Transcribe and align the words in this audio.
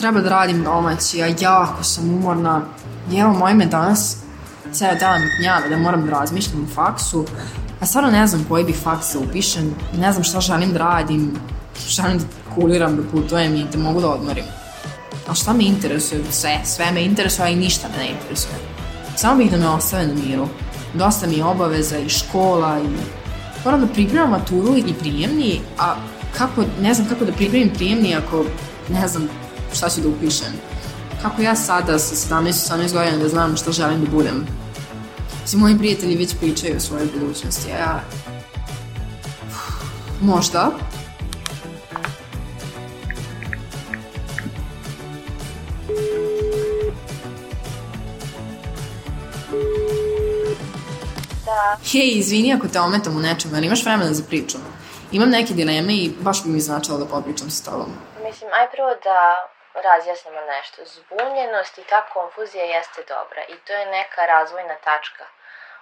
Treba 0.00 0.20
da 0.20 0.30
radim 0.30 0.64
domaći, 0.64 1.18
ja 1.18 1.26
jako 1.40 1.84
sam 1.84 2.10
umorna. 2.10 2.62
I 3.12 3.18
evo, 3.18 3.32
moj 3.32 3.54
me 3.54 3.66
danas 3.66 4.16
ceo 4.72 4.94
dan 5.00 5.20
gnjave 5.38 5.68
da 5.68 5.78
moram 5.78 6.06
da 6.06 6.10
razmišljam 6.10 6.64
u 6.64 6.74
faksu. 6.74 7.24
A 7.80 7.86
stvarno 7.86 8.10
ne 8.10 8.26
znam 8.26 8.44
koji 8.48 8.64
bi 8.64 8.72
faks 8.72 9.12
da 9.12 9.18
upišem, 9.18 9.74
ne 9.98 10.12
znam 10.12 10.24
šta 10.24 10.40
želim 10.40 10.72
da 10.72 10.78
radim, 10.78 11.36
želim 11.88 12.18
da 12.18 12.24
kuliram, 12.54 12.96
da 12.96 13.02
putujem 13.12 13.54
i 13.54 13.64
da 13.72 13.78
mogu 13.78 14.00
da 14.00 14.08
odmorim. 14.08 14.44
A 15.28 15.34
šta 15.34 15.52
me 15.52 15.64
interesuje? 15.64 16.20
Sve, 16.30 16.60
sve 16.64 16.92
me 16.92 17.04
interesuje, 17.04 17.46
a 17.46 17.50
i 17.50 17.56
ništa 17.56 17.88
me 17.88 18.04
ne 18.04 18.10
interesuje. 18.10 18.54
Samo 19.16 19.36
bih 19.36 19.50
da 19.50 19.56
me 19.56 19.68
ostave 19.68 20.06
na 20.06 20.14
miru. 20.14 20.48
Dosta 20.94 21.26
mi 21.26 21.34
je 21.34 21.44
obaveza 21.44 21.98
i 21.98 22.08
škola 22.08 22.78
i... 22.78 22.88
Moram 23.64 23.80
da 23.80 23.86
pripremam 23.86 24.30
maturu 24.30 24.76
i 24.76 24.94
prijemni, 25.00 25.60
a 25.78 25.94
kako, 26.38 26.64
ne 26.80 26.94
znam 26.94 27.08
kako 27.08 27.24
da 27.24 27.32
pripremim 27.32 27.70
prijemni 27.74 28.16
ako 28.16 28.44
ne 28.88 29.08
znam 29.08 29.28
šta 29.74 29.88
ću 29.88 30.00
da 30.00 30.08
upišem. 30.08 30.52
Kako 31.22 31.42
ja 31.42 31.56
sada 31.56 31.98
sa 31.98 32.34
17-18 32.34 32.92
godina 32.92 33.16
da 33.16 33.28
znam 33.28 33.56
šta 33.56 33.72
želim 33.72 34.04
da 34.04 34.10
budem. 34.10 34.46
Svi 35.46 35.58
moji 35.58 35.78
prijatelji 35.78 36.16
već 36.16 36.34
pričaju 36.40 36.76
o 36.76 36.80
svojoj 36.80 37.06
budućnosti, 37.14 37.72
a 37.72 37.76
ja... 37.78 38.00
Možda, 40.20 40.70
Da. 51.44 51.76
Hej, 51.92 52.10
izvini 52.14 52.54
ako 52.54 52.68
te 52.68 52.80
ometam 52.80 53.16
u 53.16 53.20
nečemu, 53.20 53.56
ali 53.56 53.66
imaš 53.66 53.84
vremena 53.84 54.12
za 54.14 54.22
priču? 54.28 54.58
Imam 55.12 55.30
neke 55.30 55.54
dileme 55.54 55.94
i 55.94 56.12
baš 56.20 56.44
bi 56.44 56.50
mi 56.50 56.60
značalo 56.60 56.98
da 56.98 57.06
popričam 57.06 57.50
s 57.50 57.62
tobom. 57.64 57.90
Mislim, 58.24 58.50
aj 58.60 58.66
prvo 58.74 58.88
da 59.04 59.18
razjasnimo 59.74 60.40
nešto. 60.40 60.84
Zbunjenost 60.84 61.78
i 61.78 61.84
ta 61.84 62.06
konfuzija 62.12 62.64
jeste 62.64 63.02
dobra 63.08 63.42
i 63.48 63.56
to 63.56 63.72
je 63.72 63.86
neka 63.86 64.26
razvojna 64.26 64.74
tačka. 64.74 65.24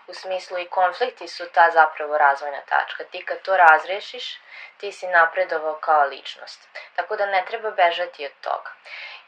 U 0.06 0.14
smislu 0.14 0.58
i 0.58 0.68
konflikti 0.68 1.28
su 1.28 1.44
ta 1.54 1.70
zapravo 1.70 2.18
razvojna 2.18 2.60
tačka. 2.68 3.04
Ti 3.04 3.24
kad 3.24 3.42
to 3.42 3.56
razrešiš, 3.56 4.40
ti 4.78 4.92
si 4.92 5.06
napredovao 5.06 5.74
kao 5.74 6.04
ličnost. 6.04 6.68
Tako 6.96 7.16
da 7.16 7.26
ne 7.26 7.44
treba 7.48 7.70
bežati 7.70 8.26
od 8.26 8.32
toga. 8.40 8.70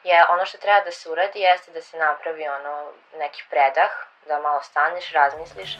Je, 0.04 0.26
ono 0.28 0.44
što 0.46 0.58
treba 0.58 0.80
da 0.80 0.90
se 0.90 1.10
uradi 1.10 1.40
jeste 1.40 1.70
da 1.70 1.82
se 1.82 1.96
napravi 1.96 2.48
ono 2.48 2.92
neki 3.18 3.42
predah, 3.50 3.90
da 4.26 4.40
malo 4.40 4.62
staneš, 4.62 5.12
razmisliš. 5.12 5.78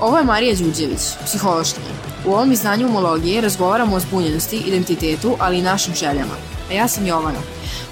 Ovo 0.00 0.18
je 0.18 0.24
Marija 0.24 0.54
Đuđević, 0.58 1.04
psihološkinja. 1.24 1.97
U 2.26 2.30
ovom 2.30 2.52
izdanju 2.52 2.86
umologije 2.86 3.40
razgovaramo 3.40 3.96
o 3.96 4.00
zbunjenosti, 4.00 4.56
identitetu, 4.56 5.36
ali 5.38 5.58
i 5.58 5.62
našim 5.62 5.94
željama. 5.94 6.34
A 6.70 6.72
ja 6.72 6.88
sam 6.88 7.06
Jovana. 7.06 7.38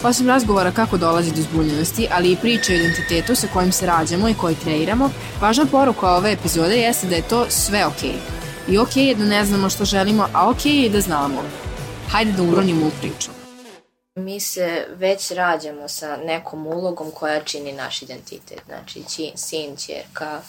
Osim 0.04 0.28
razgovora 0.28 0.70
kako 0.70 0.96
dolazi 0.96 1.32
do 1.32 1.42
zbunjenosti, 1.42 2.08
ali 2.12 2.32
i 2.32 2.36
priče 2.36 2.72
o 2.72 2.76
identitetu 2.76 3.34
sa 3.34 3.46
kojim 3.52 3.72
se 3.72 3.86
rađamo 3.86 4.28
i 4.28 4.34
koji 4.34 4.54
kreiramo, 4.54 5.10
važna 5.40 5.66
poruka 5.66 6.10
ove 6.10 6.32
epizode 6.32 6.76
jeste 6.76 7.06
da 7.06 7.14
je 7.14 7.28
to 7.28 7.46
sve 7.48 7.86
okej. 7.86 8.10
Okay. 8.10 8.72
I 8.72 8.78
okej 8.78 9.02
okay 9.02 9.08
je 9.08 9.14
da 9.14 9.24
ne 9.24 9.44
znamo 9.44 9.70
što 9.70 9.84
želimo, 9.84 10.28
a 10.32 10.50
okej 10.50 10.72
okay 10.72 10.82
je 10.82 10.90
da 10.90 11.00
znamo. 11.00 11.42
Hajde 12.08 12.32
da 12.32 12.42
uronimo 12.42 12.86
u 12.86 12.90
priču. 13.00 13.30
Mi 14.14 14.40
se 14.40 14.86
već 14.96 15.30
rađamo 15.30 15.88
sa 15.88 16.16
nekom 16.16 16.66
ulogom 16.66 17.10
koja 17.10 17.40
čini 17.40 17.72
naš 17.72 18.02
identitet. 18.02 18.62
Znači, 18.66 19.02
sin, 19.34 19.76
čerka, 19.76 20.40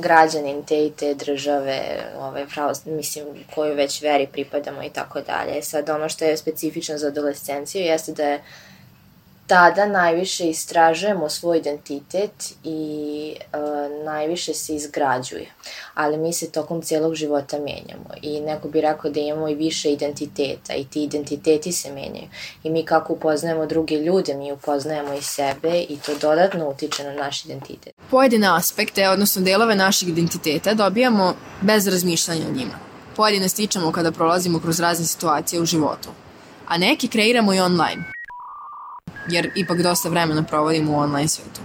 građanin 0.00 0.62
te 0.64 0.86
i 0.86 0.90
te 0.90 1.14
države, 1.14 1.80
ovaj, 2.18 2.46
pravo, 2.54 2.72
mislim, 2.84 3.24
koju 3.54 3.74
već 3.74 4.02
veri 4.02 4.26
pripadamo 4.32 4.82
i 4.82 4.90
tako 4.90 5.20
dalje. 5.20 5.62
Sad, 5.62 5.90
ono 5.90 6.08
što 6.08 6.24
je 6.24 6.36
specifično 6.36 6.98
za 6.98 7.06
adolescenciju 7.06 7.82
jeste 7.82 8.12
da 8.12 8.24
je 8.24 8.42
tada 9.50 9.86
najviše 9.86 10.48
istražujemo 10.48 11.28
svoj 11.28 11.58
identitet 11.58 12.54
i 12.64 13.34
uh, 13.36 14.04
najviše 14.04 14.54
se 14.54 14.74
izgrađuje. 14.74 15.46
Ali 15.94 16.16
mi 16.16 16.32
se 16.32 16.50
tokom 16.50 16.82
celog 16.82 17.14
života 17.14 17.58
menjamo 17.58 18.10
i 18.22 18.40
neko 18.40 18.68
bi 18.68 18.80
rekao 18.80 19.10
da 19.10 19.20
imamo 19.20 19.48
i 19.48 19.54
više 19.54 19.92
identiteta 19.92 20.74
i 20.74 20.84
ti 20.84 21.02
identiteti 21.02 21.72
se 21.72 21.92
menjaju. 21.92 22.28
I 22.64 22.70
mi 22.70 22.84
kako 22.84 23.12
upoznajemo 23.12 23.66
druge 23.66 23.96
ljude, 23.96 24.34
mi 24.34 24.52
upoznajemo 24.52 25.14
i 25.14 25.22
sebe 25.22 25.80
i 25.88 25.98
to 26.06 26.14
dodatno 26.14 26.68
utiče 26.68 27.04
na 27.04 27.12
naš 27.12 27.44
identitet. 27.44 27.94
Pojedine 28.10 28.48
aspekte, 28.56 29.08
odnosno 29.08 29.42
delove 29.42 29.74
našeg 29.74 30.08
identiteta 30.08 30.74
dobijamo 30.74 31.34
bez 31.60 31.86
razmišljanja 31.86 32.46
o 32.48 32.52
njima. 32.52 32.74
Pojedine 33.16 33.48
stičemo 33.48 33.92
kada 33.92 34.12
prolazimo 34.12 34.60
kroz 34.60 34.80
razne 34.80 35.06
situacije 35.06 35.62
u 35.62 35.64
životu. 35.64 36.08
A 36.68 36.78
neki 36.78 37.08
kreiramo 37.08 37.54
i 37.54 37.60
online 37.60 38.04
jer 39.28 39.50
ipak 39.56 39.82
dosta 39.82 40.08
vremena 40.08 40.42
provodimo 40.42 40.92
u 40.92 41.00
online 41.00 41.28
svetu. 41.28 41.60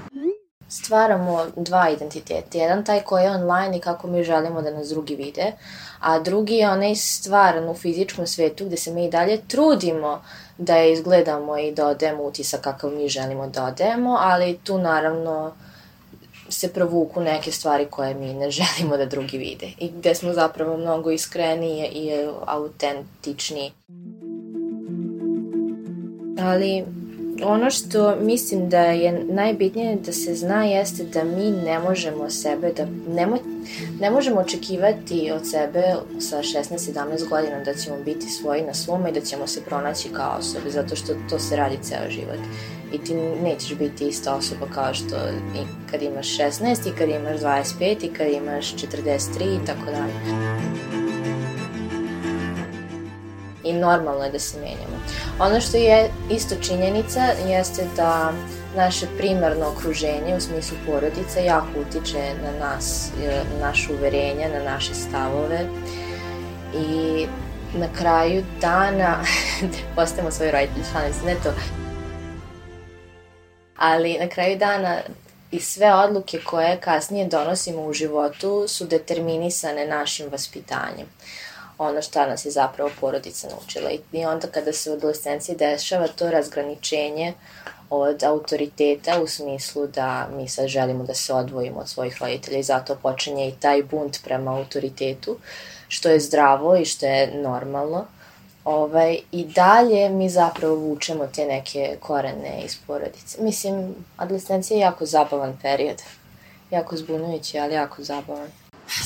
Stvaramo 0.70 1.46
dva 1.56 1.90
identiteta. 1.90 2.58
Jedan 2.58 2.86
taj 2.86 3.02
koji 3.02 3.24
je 3.24 3.32
online 3.32 3.78
i 3.78 3.82
kako 3.82 4.08
mi 4.08 4.24
želimo 4.24 4.62
da 4.62 4.72
nas 4.72 4.90
drugi 4.90 5.16
vide, 5.16 5.52
a 6.00 6.20
drugi 6.20 6.54
je 6.54 6.70
onaj 6.70 6.96
stvaran 6.96 7.70
u 7.70 7.74
fizičkom 7.74 8.28
svetu 8.28 8.66
gde 8.66 8.78
se 8.78 8.92
mi 8.92 9.06
i 9.06 9.10
dalje 9.10 9.42
trudimo 9.48 10.22
da 10.58 10.76
je 10.76 10.94
izgledamo 10.94 11.58
i 11.58 11.72
da 11.72 11.88
odemo 11.88 12.24
utisak 12.24 12.62
kakav 12.62 12.90
mi 12.90 13.10
želimo 13.10 13.48
da 13.48 13.64
odemo, 13.64 14.18
ali 14.22 14.60
tu 14.64 14.78
naravno 14.78 15.54
se 16.50 16.74
provuku 16.74 17.22
neke 17.22 17.52
stvari 17.52 17.86
koje 17.90 18.14
mi 18.14 18.34
ne 18.34 18.52
želimo 18.52 18.98
da 18.98 19.06
drugi 19.06 19.38
vide 19.38 19.68
i 19.78 19.90
gde 19.90 20.16
smo 20.16 20.34
zapravo 20.34 20.78
mnogo 20.78 21.12
iskreniji 21.12 21.90
i 21.94 22.12
autentični. 22.46 23.72
Ali 26.42 26.86
ono 27.44 27.72
što 27.72 28.16
mislim 28.16 28.69
da 28.69 28.79
je 28.79 29.23
najbitnije 29.23 29.96
da 29.96 30.12
se 30.12 30.35
zna 30.35 30.63
jeste 30.63 31.03
da 31.03 31.23
mi 31.23 31.51
ne 31.51 31.79
možemo 31.79 32.29
sebe 32.29 32.73
da 32.78 32.88
ne, 33.07 33.28
mo, 33.28 33.38
ne 34.00 34.12
možemo 34.12 34.40
očekivati 34.40 35.31
od 35.31 35.50
sebe 35.50 35.84
sa 36.19 36.38
16-17 36.38 37.29
godina 37.29 37.63
da 37.66 37.73
ćemo 37.73 37.97
biti 38.06 38.29
svoji 38.29 38.62
na 38.62 38.73
svome 38.73 39.09
i 39.09 39.13
da 39.13 39.22
ćemo 39.22 39.47
se 39.47 39.62
pronaći 39.62 40.09
kao 40.09 40.38
osobe 40.40 40.69
zato 40.69 40.96
što 40.96 41.13
to 41.29 41.40
se 41.40 41.56
radi 41.56 41.78
ceo 41.81 42.09
život. 42.09 42.40
I 42.94 42.97
ti 42.97 43.16
nećeš 43.44 43.78
biti 43.78 44.07
ista 44.07 44.35
osoba 44.35 44.66
kao 44.73 44.94
što 44.94 45.16
i 45.56 45.91
kad 45.91 46.02
imaš 46.02 46.38
16 46.38 46.90
i 46.90 46.97
kad 46.97 47.09
imaš 47.09 47.40
25 47.40 48.06
i 48.06 48.13
kad 48.13 48.28
imaš 48.28 48.75
43 48.75 49.63
i 49.63 49.66
tako 49.66 49.85
dalje 49.85 50.13
i 53.66 53.74
normalno 53.74 54.24
je 54.24 54.31
da 54.31 54.40
se 54.40 54.59
menjamo. 54.59 54.98
Ono 55.40 55.62
što 55.62 55.78
je 55.78 56.09
isto 56.31 56.56
činjenica 56.62 57.22
jeste 57.48 57.88
da 57.96 58.31
naše 58.76 59.08
primarno 59.18 59.68
okruženje 59.68 60.36
u 60.38 60.42
smislu 60.42 60.78
porodica 60.86 61.40
jako 61.40 61.68
utiče 61.90 62.34
na 62.44 62.68
nas, 62.68 63.09
na 63.53 63.68
naše 63.68 63.94
uverenja, 63.94 64.50
na 64.50 64.72
naše 64.72 64.94
stavove 64.94 65.59
i 66.74 67.26
na 67.78 67.88
kraju 67.98 68.44
dana 68.62 69.18
postajemo 69.96 70.32
svoji 70.32 70.52
roditelji, 70.52 70.86
šalim 70.94 71.14
se, 71.14 71.26
ne 71.26 71.36
to. 71.44 71.50
Ali 73.78 74.18
na 74.20 74.28
kraju 74.28 74.58
dana 74.58 74.97
i 75.52 75.59
sve 75.59 75.94
odluke 75.94 76.40
koje 76.44 76.80
kasnije 76.82 77.28
donosimo 77.28 77.82
u 77.82 77.94
životu 77.94 78.66
su 78.68 78.86
determinisane 78.86 79.88
našim 79.88 80.28
vaspitanjem 80.32 81.08
ono 81.78 82.02
šta 82.02 82.28
nas 82.28 82.46
je 82.46 82.52
zapravo 82.52 82.90
porodica 83.02 83.47
naučila. 83.50 83.91
I 84.11 84.26
onda 84.26 84.47
kada 84.47 84.73
se 84.73 84.91
u 84.91 84.94
adolescenciji 84.94 85.55
dešava 85.55 86.08
to 86.08 86.32
razgraničenje 86.32 87.34
od 87.90 88.23
autoriteta 88.23 89.22
u 89.22 89.28
smislu 89.28 89.88
da 89.88 90.28
mi 90.38 90.47
sad 90.47 90.67
želimo 90.67 91.03
da 91.03 91.14
se 91.14 91.34
odvojimo 91.34 91.79
od 91.79 91.90
svojih 91.90 92.22
roditelja 92.22 92.58
i 92.58 92.64
zato 92.64 92.96
počinje 92.96 93.47
i 93.47 93.55
taj 93.59 93.84
bunt 93.84 94.20
prema 94.23 94.58
autoritetu, 94.58 95.38
što 95.88 96.09
je 96.09 96.20
zdravo 96.20 96.76
i 96.76 96.85
što 96.85 97.05
je 97.05 97.41
normalno. 97.41 98.05
Ovaj, 98.66 99.20
I 99.32 99.46
dalje 99.46 100.09
mi 100.09 100.29
zapravo 100.29 100.76
vučemo 100.76 101.28
te 101.28 101.46
neke 101.46 101.97
korene 102.00 102.61
iz 102.66 102.78
porodice. 102.88 103.41
Mislim, 103.41 103.96
adolescencija 104.17 104.78
je 104.78 104.82
jako 104.82 105.05
zabavan 105.05 105.58
period. 105.61 106.02
Jako 106.72 106.97
zbunujući, 106.97 107.59
ali 107.59 107.73
jako 107.73 108.03
zabavan. 108.03 108.47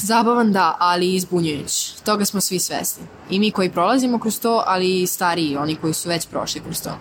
Zabavan 0.01 0.51
da, 0.51 0.75
ali 0.79 1.15
izbunjujuć. 1.15 1.91
Toga 2.05 2.25
smo 2.25 2.41
svi 2.41 2.59
svesni. 2.59 3.03
I 3.29 3.39
mi 3.39 3.51
koji 3.51 3.71
prolazimo 3.71 4.19
kroz 4.19 4.39
to, 4.39 4.63
ali 4.65 5.01
i 5.01 5.07
stariji, 5.07 5.57
oni 5.57 5.75
koji 5.75 5.93
su 5.93 6.09
već 6.09 6.27
prošli 6.27 6.61
kroz 6.61 6.81
to. 6.81 6.97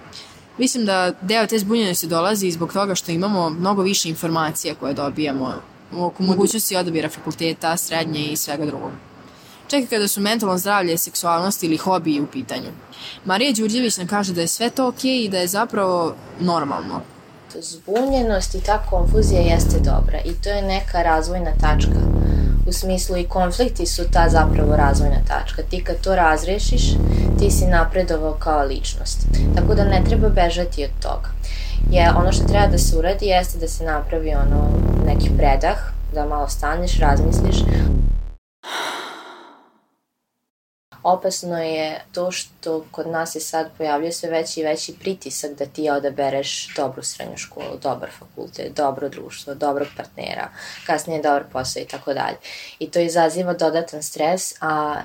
Mislim 0.59 0.87
da 0.87 1.13
deo 1.23 1.47
te 1.47 1.59
zbunjenosti 1.59 2.07
dolazi 2.07 2.51
zbog 2.51 2.73
toga 2.73 2.95
što 2.95 3.13
imamo 3.13 3.51
mnogo 3.51 3.83
više 3.83 4.09
informacija 4.09 4.75
koje 4.75 4.95
dobijamo 4.95 5.55
oko 5.97 6.23
mogućnosti 6.23 6.77
odabira 6.77 7.09
fakulteta, 7.09 7.77
srednje 7.77 8.21
i 8.21 8.37
svega 8.37 8.67
drugog. 8.67 8.91
Čak 9.69 9.83
i 9.83 9.87
kada 9.87 10.09
su 10.09 10.21
mentalno 10.21 10.59
zdravlje, 10.59 10.99
seksualnost 10.99 11.63
ili 11.63 11.77
hobiji 11.77 12.21
u 12.21 12.27
pitanju. 12.27 12.71
Marija 13.25 13.53
Đurđević 13.53 13.97
nam 13.97 14.07
kaže 14.07 14.33
da 14.33 14.41
je 14.41 14.49
sve 14.49 14.71
to 14.71 14.89
okej 14.89 15.11
okay 15.11 15.25
i 15.25 15.29
da 15.29 15.39
je 15.39 15.47
zapravo 15.47 16.15
normalno. 16.41 17.01
Zbunjenost 17.61 18.55
i 18.55 18.61
ta 18.61 18.83
konfuzija 18.91 19.41
jeste 19.41 19.81
dobra 19.81 20.21
i 20.25 20.33
to 20.43 20.49
je 20.49 20.63
neka 20.63 21.03
razvojna 21.03 21.51
tačka 21.61 22.18
U 22.69 22.73
smislu 22.73 23.17
i 23.17 23.25
konflikti 23.25 23.87
su 23.87 24.03
ta 24.13 24.29
zapravo 24.29 24.77
razvojna 24.77 25.17
tačka. 25.29 25.63
Ti 25.63 25.85
kad 25.85 26.01
to 26.01 26.17
razrešiš, 26.17 26.83
ti 27.39 27.51
si 27.51 27.67
napredovao 27.67 28.33
kao 28.33 28.65
ličnost. 28.65 29.27
Tako 29.55 29.75
da 29.75 29.85
ne 29.85 30.03
treba 30.05 30.29
bežati 30.29 30.85
od 30.85 30.91
toga. 31.03 31.29
Je, 31.91 32.13
ono 32.17 32.33
što 32.33 32.45
treba 32.45 32.67
da 32.67 32.79
se 32.79 32.99
uradi 32.99 33.27
jeste 33.27 33.59
da 33.59 33.69
se 33.69 33.85
napravi 33.85 34.35
ono 34.35 34.69
neki 35.07 35.31
predah, 35.37 35.79
da 36.15 36.27
malo 36.27 36.49
staneš, 36.49 36.99
razmisliš, 36.99 37.57
Opasno 41.03 41.63
je 41.63 42.05
to 42.13 42.31
što 42.31 42.85
kod 42.91 43.07
nas 43.07 43.33
se 43.33 43.41
sad 43.41 43.71
pojavljuje 43.79 44.13
sve 44.13 44.31
veći 44.31 44.61
i 44.61 44.65
veći 44.65 44.95
pritisak 45.01 45.51
da 45.51 45.67
ti 45.67 45.91
odabereš 45.91 46.75
dobru 46.77 47.03
srednju 47.03 47.37
školu, 47.37 47.79
dobar 47.83 48.11
fakultet, 48.19 48.77
dobro 48.77 49.09
društvo, 49.09 49.55
dobrog 49.55 49.89
partnera, 49.97 50.49
kasnije 50.87 51.23
dobar 51.23 51.45
posao 51.53 51.83
i 51.83 51.87
tako 51.87 52.15
dalje. 52.15 52.37
I 52.79 52.91
to 52.91 53.01
izaziva 53.01 53.53
dodatan 53.55 54.03
stres, 54.03 54.55
a 54.61 55.03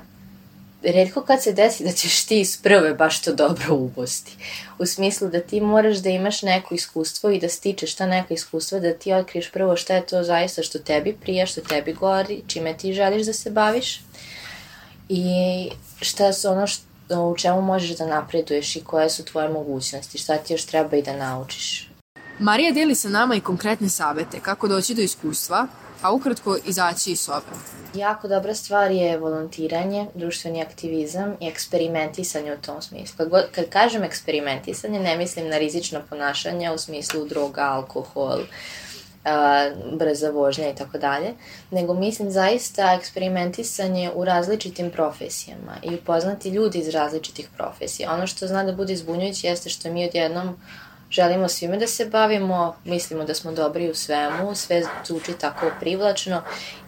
redko 0.83 1.21
kad 1.21 1.43
se 1.43 1.53
desi 1.53 1.83
da 1.83 1.91
ćeš 1.91 2.25
ti 2.25 2.39
iz 2.39 2.57
prve 2.61 2.93
baš 2.93 3.21
to 3.21 3.33
dobro 3.33 3.75
ubosti. 3.75 4.37
U 4.79 4.85
smislu 4.85 5.27
da 5.27 5.39
ti 5.39 5.61
moraš 5.61 5.97
da 5.97 6.09
imaš 6.09 6.41
neko 6.41 6.75
iskustvo 6.75 7.29
i 7.29 7.39
da 7.39 7.49
stičeš 7.49 7.95
ta 7.95 8.05
neka 8.05 8.33
iskustva, 8.33 8.79
da 8.79 8.93
ti 8.93 9.13
otkriješ 9.13 9.51
prvo 9.51 9.75
šta 9.75 9.95
je 9.95 10.05
to 10.05 10.23
zaista 10.23 10.63
što 10.63 10.79
tebi 10.79 11.17
prija, 11.21 11.45
što 11.45 11.61
tebi 11.61 11.93
gori, 11.93 12.41
čime 12.47 12.77
ti 12.77 12.93
želiš 12.93 13.25
da 13.25 13.33
se 13.33 13.49
baviš 13.49 14.01
i 15.09 15.69
šta 16.01 16.33
su 16.33 16.49
ono 16.49 16.67
što, 16.67 16.83
u 17.31 17.35
čemu 17.37 17.61
možeš 17.61 17.97
da 17.97 18.05
napreduješ 18.05 18.75
i 18.75 18.83
koje 18.83 19.09
su 19.09 19.25
tvoje 19.25 19.49
mogućnosti, 19.49 20.17
šta 20.17 20.37
ti 20.37 20.53
još 20.53 20.65
treba 20.65 20.97
i 20.97 21.01
da 21.01 21.15
naučiš. 21.15 21.89
Marija 22.39 22.71
deli 22.71 22.95
sa 22.95 23.09
nama 23.09 23.35
i 23.35 23.41
konkretne 23.41 23.89
savete 23.89 24.39
kako 24.39 24.67
doći 24.67 24.95
do 24.95 25.01
iskustva, 25.01 25.67
a 26.01 26.11
ukratko 26.11 26.57
izaći 26.65 27.11
iz 27.11 27.19
sobe. 27.19 27.45
Jako 27.95 28.27
dobra 28.27 28.55
stvar 28.55 28.91
je 28.91 29.17
volontiranje, 29.17 30.07
društveni 30.15 30.61
aktivizam 30.61 31.35
i 31.39 31.47
eksperimentisanje 31.47 32.53
u 32.53 32.61
tom 32.61 32.81
smislu. 32.81 33.17
Kad, 33.17 33.29
god, 33.29 33.43
kad 33.51 33.69
kažem 33.69 34.03
eksperimentisanje, 34.03 34.99
ne 34.99 35.17
mislim 35.17 35.49
na 35.49 35.57
rizično 35.57 36.01
ponašanje 36.09 36.71
u 36.71 36.77
smislu 36.77 37.25
droga, 37.25 37.61
alkohol, 37.61 38.39
uh, 38.39 38.47
brza 39.91 40.29
vožnja 40.29 40.69
i 40.69 40.75
tako 40.75 40.97
dalje, 40.97 41.33
nego 41.71 41.93
mislim 41.93 42.31
zaista 42.31 42.93
eksperimentisanje 42.93 44.11
u 44.15 44.25
različitim 44.25 44.91
profesijama 44.91 45.75
i 45.83 45.95
upoznati 45.95 46.49
ljudi 46.49 46.79
iz 46.79 46.89
različitih 46.89 47.49
profesija. 47.57 48.13
Ono 48.13 48.27
što 48.27 48.47
zna 48.47 48.63
da 48.63 48.71
bude 48.71 48.93
izbunjujuće 48.93 49.47
jeste 49.47 49.69
što 49.69 49.91
mi 49.91 50.07
odjednom 50.07 50.57
želimo 51.13 51.47
svime 51.47 51.77
da 51.77 51.87
se 51.87 52.05
bavimo, 52.05 52.75
mislimo 52.85 53.23
da 53.23 53.33
smo 53.33 53.51
dobri 53.51 53.89
u 53.89 53.95
svemu, 53.95 54.55
sve 54.55 54.83
zvuči 55.05 55.33
tako 55.39 55.71
privlačno 55.79 56.41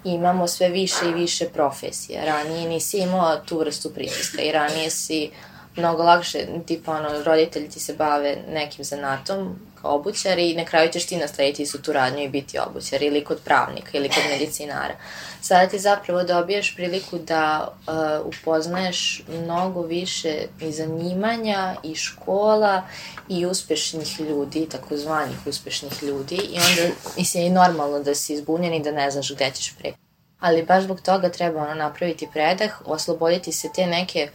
i 0.03 0.09
imamo 0.09 0.47
sve 0.47 0.69
više 0.69 1.09
i 1.09 1.13
više 1.13 1.49
profesija. 1.49 2.25
Ranije 2.25 2.69
nisi 2.69 2.97
imao 2.97 3.37
tu 3.45 3.59
vrstu 3.59 3.89
pritiska 3.89 4.41
i 4.41 4.51
ranije 4.51 4.89
si 4.89 5.31
mnogo 5.77 6.03
lakše, 6.03 6.47
tipa 6.67 6.91
ono, 6.91 7.23
roditelji 7.23 7.69
ti 7.69 7.79
se 7.79 7.93
bave 7.93 8.37
nekim 8.53 8.85
zanatom, 8.85 9.59
obućar 9.83 10.39
i 10.39 10.55
na 10.55 10.65
kraju 10.65 10.91
ćeš 10.91 11.05
ti 11.05 11.17
naslediti 11.17 11.65
su 11.65 11.81
tu 11.81 11.93
radnju 11.93 12.23
i 12.23 12.29
biti 12.29 12.59
obućar 12.59 13.03
ili 13.03 13.23
kod 13.23 13.39
pravnika 13.43 13.89
ili 13.93 14.09
kod 14.09 14.23
medicinara. 14.29 14.95
Sada 15.41 15.67
ti 15.69 15.79
zapravo 15.79 16.23
dobiješ 16.23 16.75
priliku 16.75 17.17
da 17.17 17.67
uh, 17.67 18.27
upoznaješ 18.27 19.23
mnogo 19.27 19.81
više 19.81 20.37
i 20.61 20.71
zanimanja 20.71 21.75
i 21.83 21.95
škola 21.95 22.83
i 23.29 23.45
uspešnih 23.45 24.19
ljudi, 24.19 24.69
takozvanih 24.69 25.37
uspešnih 25.45 26.03
ljudi 26.03 26.35
i 26.35 26.57
onda 26.59 26.95
mislim 27.17 27.43
je 27.43 27.49
normalno 27.49 27.99
da 27.99 28.15
si 28.15 28.33
izbunjen 28.33 28.73
i 28.73 28.83
da 28.83 28.91
ne 28.91 29.11
znaš 29.11 29.31
gde 29.35 29.51
ćeš 29.51 29.73
pre. 29.77 29.93
Ali 30.39 30.63
baš 30.63 30.83
zbog 30.83 31.01
toga 31.01 31.29
treba 31.29 31.61
ono 31.61 31.73
napraviti 31.73 32.27
predah, 32.33 32.81
osloboditi 32.85 33.51
se 33.51 33.69
te 33.75 33.85
neke 33.85 34.29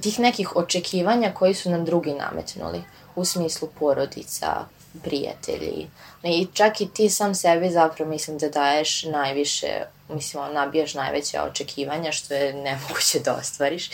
tih 0.00 0.20
nekih 0.20 0.56
očekivanja 0.56 1.32
koji 1.34 1.54
su 1.54 1.70
nam 1.70 1.84
drugi 1.84 2.14
nametnuli 2.14 2.82
u 3.14 3.24
smislu 3.24 3.68
porodica, 3.78 4.64
prijatelji. 5.02 5.88
I 6.22 6.46
čak 6.52 6.80
i 6.80 6.88
ti 6.88 7.10
sam 7.10 7.34
sebi 7.34 7.70
zapravo 7.70 8.10
mislim 8.10 8.38
da 8.38 8.48
daješ 8.48 9.04
najviše, 9.04 9.68
mislim, 10.08 10.42
nabijaš 10.52 10.94
najveće 10.94 11.40
očekivanja 11.40 12.12
što 12.12 12.34
je 12.34 12.52
nemoguće 12.52 13.18
da 13.24 13.34
ostvariš. 13.34 13.90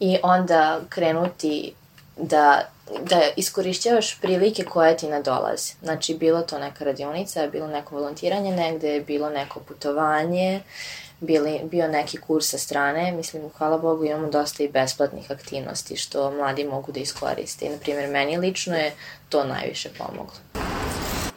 I 0.00 0.18
onda 0.22 0.80
krenuti 0.88 1.72
da, 2.16 2.68
da 3.02 3.20
iskorišćavaš 3.36 4.20
prilike 4.20 4.64
koje 4.64 4.96
ti 4.96 5.08
nadolaze. 5.08 5.72
Znači, 5.82 6.14
bilo 6.14 6.42
to 6.42 6.58
neka 6.58 6.84
radionica, 6.84 7.46
bilo 7.46 7.66
neko 7.66 7.94
volontiranje 7.94 8.50
negde, 8.50 9.00
bilo 9.00 9.30
neko 9.30 9.60
putovanje, 9.60 10.60
uh, 10.64 11.03
bili, 11.20 11.60
bio 11.70 11.88
neki 11.88 12.16
kurs 12.16 12.50
sa 12.50 12.58
strane, 12.58 13.12
mislim, 13.12 13.42
hvala 13.58 13.78
Bogu 13.78 14.04
imamo 14.04 14.30
dosta 14.30 14.62
i 14.62 14.68
besplatnih 14.68 15.30
aktivnosti 15.30 15.96
što 15.96 16.30
mladi 16.30 16.64
mogu 16.64 16.92
da 16.92 17.00
iskoriste. 17.00 17.66
I, 17.66 17.68
na 17.68 17.76
primjer, 17.76 18.10
meni 18.10 18.36
lično 18.36 18.76
je 18.76 18.94
to 19.28 19.44
najviše 19.44 19.88
pomoglo. 19.98 20.36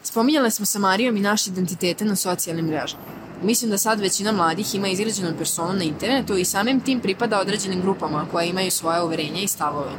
Spominjale 0.03 0.51
smo 0.51 0.65
sa 0.65 0.79
Marijom 0.79 1.17
i 1.17 1.21
naše 1.21 1.49
identitete 1.49 2.05
na 2.05 2.15
socijalnim 2.15 2.65
mrežama. 2.65 3.03
Mislim 3.43 3.71
da 3.71 3.77
sad 3.77 3.99
većina 3.99 4.31
mladih 4.31 4.75
ima 4.75 4.87
izgrađenu 4.87 5.37
personu 5.37 5.73
na 5.73 5.83
internetu 5.83 6.37
i 6.37 6.45
samim 6.45 6.79
tim 6.79 6.99
pripada 6.99 7.39
određenim 7.39 7.81
grupama 7.81 8.27
koje 8.31 8.47
imaju 8.47 8.71
svoje 8.71 9.01
uverenja 9.03 9.41
i 9.41 9.47
stavove. 9.47 9.91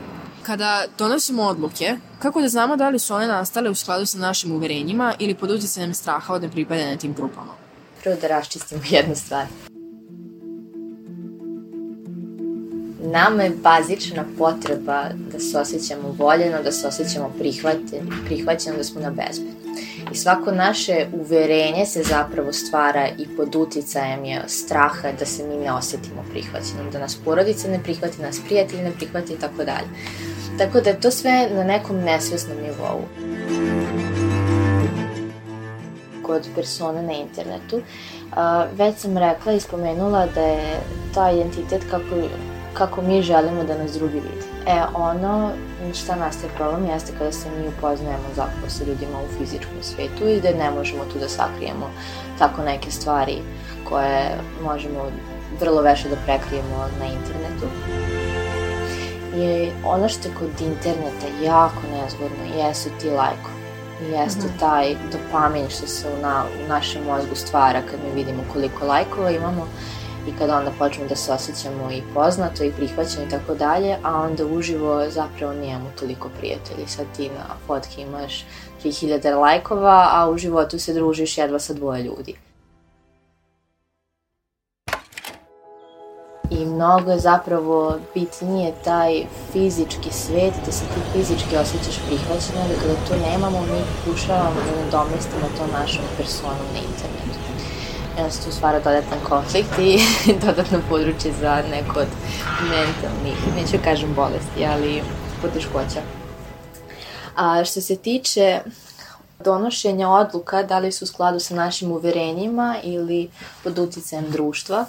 Kada 0.42 0.84
donosimo 0.98 1.42
odluke, 1.42 1.96
kako 2.18 2.40
da 2.40 2.48
znamo 2.48 2.76
da 2.76 2.88
li 2.88 2.98
su 2.98 3.14
one 3.14 3.26
nastale 3.26 3.70
u 3.70 3.74
skladu 3.74 4.06
sa 4.06 4.18
našim 4.18 4.52
uverenjima 4.52 5.14
ili 5.18 5.34
pod 5.34 5.50
utjecajem 5.50 5.94
straha 5.94 6.34
od 6.34 6.42
nepripadanja 6.42 6.96
tim 6.96 7.14
grupama? 7.14 7.67
Prvo 8.02 8.16
da 8.20 8.28
raščistimo 8.28 8.82
jednu 8.96 9.14
stvar. 9.14 9.46
nama 13.10 13.42
je 13.42 13.50
bazična 13.50 14.24
potreba 14.38 15.04
da 15.32 15.38
se 15.38 15.58
osjećamo 15.58 16.14
voljeno, 16.18 16.62
da 16.62 16.72
se 16.72 16.86
osjećamo 16.86 17.32
prihvaćeno, 17.38 18.10
prihvaćeno, 18.26 18.76
da 18.76 18.84
smo 18.84 19.00
na 19.00 19.10
bezbed. 19.10 19.52
I 20.12 20.16
svako 20.16 20.52
naše 20.52 21.06
uverenje 21.12 21.86
se 21.86 22.02
zapravo 22.02 22.52
stvara 22.52 23.08
i 23.18 23.36
pod 23.36 23.54
uticajem 23.54 24.24
je 24.24 24.42
straha 24.46 25.12
da 25.18 25.26
se 25.26 25.48
mi 25.48 25.56
ne 25.56 25.72
osetimo 25.72 26.24
prihvaćenom, 26.30 26.90
da 26.92 26.98
nas 26.98 27.18
porodica 27.24 27.68
ne 27.68 27.82
prihvati, 27.82 28.22
nas 28.22 28.40
prijatelji 28.46 28.82
ne 28.82 28.92
prihvati 28.92 29.32
i 29.32 29.36
tako 29.36 29.64
dalje. 29.64 29.88
Tako 30.58 30.80
da 30.80 30.90
je 30.90 31.00
to 31.00 31.10
sve 31.10 31.48
na 31.54 31.64
nekom 31.64 31.96
nesvesnom 31.96 32.56
nivou. 32.56 33.27
Kod 36.28 36.48
persone 36.54 37.02
na 37.02 37.12
internetu, 37.12 37.80
već 38.72 38.96
sam 38.96 39.18
rekla 39.18 39.52
i 39.52 39.60
spomenula 39.60 40.26
da 40.34 40.40
je 40.40 40.80
ta 41.14 41.30
identitet 41.30 41.82
kako 41.90 42.14
kako 42.78 43.02
mi 43.02 43.22
želimo 43.22 43.64
da 43.64 43.78
nas 43.78 43.92
drugi 43.92 44.14
vidi. 44.14 44.44
E, 44.66 44.82
ono 44.94 45.50
šta 45.94 46.16
nastaje 46.16 46.52
problem 46.56 46.90
jeste 46.90 47.12
kada 47.18 47.32
se 47.32 47.48
mi 47.50 47.68
upoznajemo 47.68 48.28
zapravo 48.36 48.68
sa 48.68 48.84
ljudima 48.84 49.18
u 49.18 49.38
fizičkom 49.38 49.82
svetu 49.82 50.28
i 50.28 50.40
da 50.40 50.64
ne 50.64 50.70
možemo 50.70 51.04
tu 51.12 51.18
da 51.18 51.28
sakrijemo 51.28 51.90
tako 52.38 52.62
neke 52.62 52.90
stvari 52.90 53.38
koje 53.88 54.30
možemo 54.64 55.10
vrlo 55.60 55.82
veše 55.82 56.08
da 56.08 56.16
prekrijemo 56.16 56.88
na 57.00 57.06
internetu. 57.06 57.66
I 59.36 59.70
ono 59.84 60.08
što 60.08 60.28
je 60.28 60.34
kod 60.34 60.60
interneta 60.60 61.26
jako 61.44 61.82
nezgodno 61.92 62.44
jesu 62.58 62.88
ti 63.00 63.10
lajkovi. 63.10 63.57
Jeste 64.00 64.46
mm 64.46 64.50
-hmm. 64.50 64.60
taj 64.60 64.96
dopamin 65.12 65.68
što 65.68 65.86
se 65.86 66.08
u, 66.08 66.22
na, 66.22 66.44
u 66.64 66.68
našem 66.68 67.04
mozgu 67.04 67.34
stvara 67.34 67.82
kad 67.90 68.00
mi 68.04 68.14
vidimo 68.14 68.42
koliko 68.52 68.86
lajkova 68.86 69.30
imamo 69.30 69.66
i 70.28 70.38
kada 70.38 70.56
onda 70.56 70.70
počnemo 70.78 71.08
da 71.08 71.16
se 71.16 71.32
osjećamo 71.32 71.90
i 71.92 72.02
poznato 72.14 72.64
i 72.64 72.72
prihvaćeno 72.72 73.24
i 73.26 73.30
tako 73.30 73.54
dalje, 73.54 73.96
a 74.02 74.20
onda 74.20 74.46
uživo 74.46 75.10
zapravo 75.10 75.52
nijemo 75.52 75.90
toliko 75.98 76.28
prijatelji. 76.38 76.86
Sad 76.86 77.06
ti 77.16 77.28
na 77.28 77.54
fotki 77.66 78.00
imaš 78.00 78.44
3000 78.84 79.40
lajkova, 79.40 80.08
a 80.12 80.30
u 80.30 80.38
životu 80.38 80.78
se 80.78 80.94
družiš 80.94 81.38
jedva 81.38 81.58
sa 81.58 81.74
dvoje 81.74 82.02
ljudi. 82.02 82.34
I 86.58 86.66
mnogo 86.66 87.10
je 87.10 87.18
zapravo 87.18 87.98
bitnije 88.14 88.72
taj 88.84 89.24
fizički 89.52 90.10
svet, 90.12 90.54
da 90.66 90.72
se 90.72 90.84
ti 90.84 91.00
fizički 91.12 91.56
osjećaš 91.56 91.98
prihvaćeno, 92.06 92.68
da 92.68 92.74
kada 92.80 92.94
to 93.08 93.30
nemamo, 93.30 93.60
mi 93.60 93.80
pokušavamo 94.04 94.60
da 94.66 94.84
nadomestimo 94.84 95.46
to 95.58 95.78
našom 95.78 96.04
personom 96.16 96.66
na 96.74 96.78
internetu 96.78 97.38
se 98.30 98.44
tu 98.44 98.52
stvara 98.52 98.78
dodatan 98.78 99.18
konflikt 99.28 99.78
i 99.78 99.98
dodatno 100.46 100.80
područje 100.88 101.32
za 101.40 101.62
neko 101.70 102.00
od 102.00 102.08
mentalnih, 102.60 103.56
neću 103.56 103.76
da 103.76 103.82
kažem 103.82 104.14
bolesti, 104.14 104.66
ali 104.66 105.02
poteškoća. 105.42 106.00
A 107.36 107.64
što 107.64 107.80
se 107.80 107.96
tiče 107.96 108.60
donošenja 109.44 110.08
odluka, 110.08 110.62
da 110.62 110.78
li 110.78 110.92
su 110.92 111.04
u 111.04 111.08
skladu 111.08 111.40
sa 111.40 111.54
našim 111.54 111.92
uverenjima 111.92 112.76
ili 112.82 113.30
pod 113.64 113.78
uticajem 113.78 114.30
društva, 114.30 114.84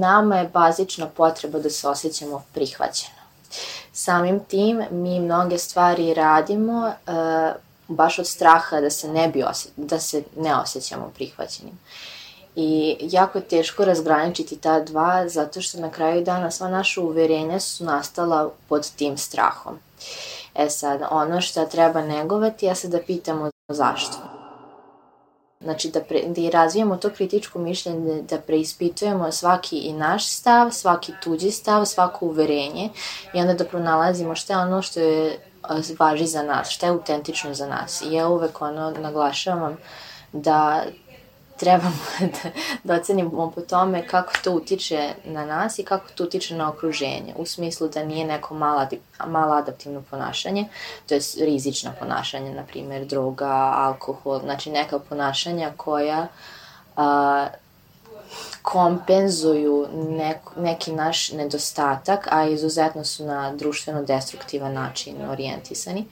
nama 0.00 0.36
je 0.36 0.48
bazična 0.48 1.06
potreba 1.06 1.58
da 1.58 1.70
se 1.70 1.88
osjećamo 1.88 2.42
prihvaćeno. 2.52 3.20
Samim 3.92 4.40
tim 4.40 4.82
mi 4.90 5.20
mnoge 5.20 5.58
stvari 5.58 6.14
radimo 6.14 6.86
uh, 6.86 7.14
baš 7.88 8.18
od 8.18 8.26
straha 8.26 8.80
da 8.80 8.90
se 8.90 9.08
ne 9.08 9.28
bi 9.28 9.42
osje, 9.42 9.70
da 9.76 10.00
se 10.00 10.22
ne 10.36 10.56
osjećamo 10.56 11.10
prihvaćenim. 11.14 11.78
I 12.56 12.96
jako 13.00 13.38
je 13.38 13.44
teško 13.44 13.84
razgraničiti 13.84 14.56
ta 14.56 14.80
dva, 14.80 15.28
zato 15.28 15.60
što 15.60 15.80
na 15.80 15.90
kraju 15.90 16.24
dana 16.24 16.50
sva 16.50 16.68
naša 16.68 17.00
uverenja 17.00 17.60
su 17.60 17.84
nastala 17.84 18.50
pod 18.68 18.90
tim 18.96 19.18
strahom. 19.18 19.78
E 20.54 20.70
sad, 20.70 21.00
ono 21.10 21.40
što 21.40 21.64
treba 21.64 22.02
negovati, 22.02 22.66
ja 22.66 22.74
se 22.74 22.88
da 22.88 22.98
pitamo 23.06 23.50
zašto. 23.68 24.16
Znači 25.60 25.90
da, 25.90 26.00
pre, 26.00 26.22
da 26.26 26.50
razvijemo 26.50 26.96
to 26.96 27.10
kritičko 27.10 27.58
mišljenje, 27.58 28.22
da 28.22 28.38
preispitujemo 28.38 29.32
svaki 29.32 29.78
i 29.78 29.92
naš 29.92 30.28
stav, 30.28 30.70
svaki 30.70 31.12
tuđi 31.22 31.50
stav, 31.50 31.84
svako 31.84 32.26
uverenje 32.26 32.88
i 33.34 33.40
onda 33.40 33.54
da 33.54 33.64
pronalazimo 33.64 34.34
šta 34.34 34.52
je 34.52 34.58
ono 34.58 34.82
što 34.82 35.00
je 35.00 35.38
važi 35.98 36.26
za 36.26 36.42
nas, 36.42 36.70
šta 36.70 36.86
je 36.86 36.92
autentično 36.92 37.54
za 37.54 37.66
nas. 37.66 38.02
I 38.02 38.12
ja 38.12 38.28
uvek 38.28 38.62
ono 38.62 38.90
naglašavam 38.90 39.76
da 40.32 40.82
trebamo 41.60 41.96
da, 42.20 42.50
da 42.84 42.94
ocenimo 42.94 43.52
po 43.54 43.60
tome 43.60 44.06
kako 44.06 44.32
to 44.44 44.52
utiče 44.52 45.14
na 45.24 45.46
nas 45.46 45.78
i 45.78 45.82
kako 45.82 46.06
to 46.14 46.24
utiče 46.24 46.54
na 46.54 46.70
okruženje. 46.70 47.34
U 47.36 47.46
smislu 47.46 47.88
da 47.88 48.04
nije 48.04 48.26
neko 48.26 48.54
malo, 48.54 48.86
malo 49.26 49.54
adaptivno 49.54 50.02
ponašanje, 50.10 50.68
to 51.06 51.14
je 51.14 51.20
rizično 51.40 51.92
ponašanje, 51.98 52.54
na 52.54 52.62
primjer 52.62 53.06
droga, 53.06 53.72
alkohol, 53.76 54.40
znači 54.44 54.70
neka 54.70 54.98
ponašanja 54.98 55.72
koja 55.76 56.26
a, 56.96 57.46
kompenzuju 58.62 59.88
nek, 59.92 60.36
neki 60.56 60.92
naš 60.92 61.32
nedostatak, 61.32 62.28
a 62.30 62.44
izuzetno 62.44 63.04
su 63.04 63.24
na 63.24 63.52
društveno 63.54 64.02
destruktivan 64.02 64.72
način 64.72 65.30
orijentisani. 65.30 66.06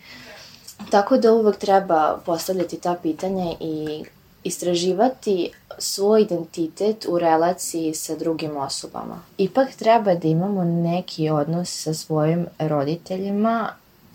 Tako 0.91 1.17
da 1.17 1.33
uvek 1.33 1.57
treba 1.57 2.19
postavljati 2.27 2.81
ta 2.81 2.97
pitanja 3.03 3.55
i 3.61 4.05
istraživati 4.45 5.51
svoj 5.79 6.23
identitet 6.23 7.07
u 7.09 7.19
relaciji 7.19 7.95
sa 7.95 8.17
drugim 8.17 8.57
osobama. 8.57 9.21
Ipak 9.39 9.75
treba 9.75 10.15
da 10.15 10.29
imamo 10.29 10.65
neki 10.65 11.31
odnos 11.31 11.83
sa 11.83 11.95
svojim 11.95 12.47
roditeljima 12.59 13.69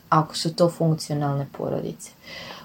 ako 0.09 0.37
su 0.37 0.55
to 0.55 0.69
funkcionalne 0.69 1.47
porodice. 1.57 2.09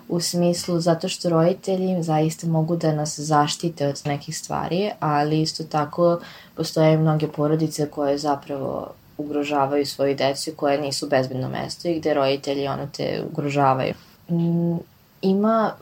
U 0.08 0.20
smislu 0.20 0.80
zato 0.80 1.08
što 1.08 1.28
roditelji 1.28 2.02
zaista 2.02 2.46
mogu 2.46 2.76
da 2.76 2.92
nas 2.92 3.18
zaštite 3.18 3.88
od 3.88 4.02
nekih 4.04 4.38
stvari, 4.38 4.90
ali 5.00 5.40
isto 5.40 5.64
tako 5.64 6.20
postoje 6.54 6.98
mnoge 6.98 7.28
porodice 7.28 7.90
koje 7.90 8.18
zapravo 8.18 8.92
ugrožavaju 9.18 9.86
svoju 9.86 10.16
decu 10.16 10.50
koje 10.56 10.80
nisu 10.80 11.08
bezbedno 11.08 11.48
mesto 11.48 11.88
i 11.88 11.98
gde 11.98 12.14
roditelji 12.14 12.68
ono 12.68 12.86
te 12.96 13.22
ugrožavaju. 13.32 13.94
Ima 15.22 15.72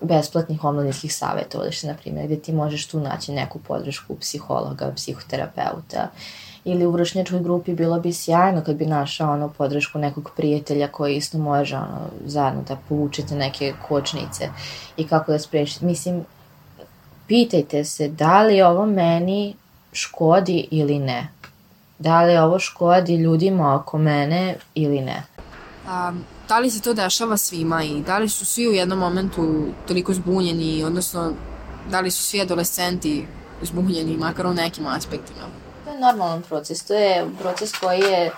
besplatnih 0.00 0.64
omladinskih 0.64 1.14
savjetovališta, 1.14 1.86
na 1.86 1.94
primjer, 1.94 2.26
gde 2.26 2.36
ti 2.36 2.52
možeš 2.52 2.86
tu 2.86 3.00
naći 3.00 3.32
neku 3.32 3.58
podršku 3.58 4.16
psihologa, 4.16 4.92
psihoterapeuta, 4.96 6.08
ili 6.64 6.86
u 6.86 6.90
vršnjačkoj 6.90 7.40
grupi 7.40 7.74
bilo 7.74 8.00
bi 8.00 8.12
sjajno 8.12 8.62
kad 8.66 8.76
bi 8.76 8.86
našao 8.86 9.32
ono 9.32 9.48
podršku 9.48 9.98
nekog 9.98 10.30
prijatelja 10.36 10.88
koji 10.88 11.16
isto 11.16 11.38
može 11.38 11.76
ono, 11.76 12.00
zajedno 12.26 12.62
da 12.68 12.76
povučete 12.88 13.34
neke 13.34 13.74
kočnice 13.88 14.48
i 14.96 15.06
kako 15.06 15.32
da 15.32 15.38
sprečite. 15.38 15.86
Mislim, 15.86 16.24
pitajte 17.26 17.84
se 17.84 18.08
da 18.08 18.42
li 18.42 18.62
ovo 18.62 18.86
meni 18.86 19.54
škodi 19.92 20.68
ili 20.70 20.98
ne. 20.98 21.28
Da 21.98 22.22
li 22.22 22.36
ovo 22.36 22.58
škodi 22.58 23.16
ljudima 23.16 23.74
oko 23.74 23.98
mene 23.98 24.54
ili 24.74 25.00
ne. 25.00 25.22
Um, 25.86 26.24
da 26.48 26.58
li 26.58 26.70
se 26.70 26.80
to 26.80 26.94
dešava 26.94 27.36
svima 27.36 27.82
i 27.82 28.00
da 28.00 28.18
li 28.18 28.28
su 28.28 28.46
svi 28.46 28.68
u 28.68 28.72
jednom 28.72 28.98
momentu 28.98 29.66
toliko 29.86 30.14
zbunjeni, 30.14 30.84
odnosno 30.84 31.32
da 31.90 32.00
li 32.00 32.10
su 32.10 32.22
svi 32.22 32.40
adolescenti 32.40 33.26
zbunjeni, 33.62 34.16
makar 34.16 34.46
u 34.46 34.54
nekim 34.54 34.86
aspektima? 34.86 35.46
To 35.84 35.90
je 35.90 36.00
normalan 36.00 36.42
proces, 36.42 36.84
to 36.84 36.94
je 36.94 37.26
proces 37.40 37.72
koji 37.72 38.00
je 38.00 38.30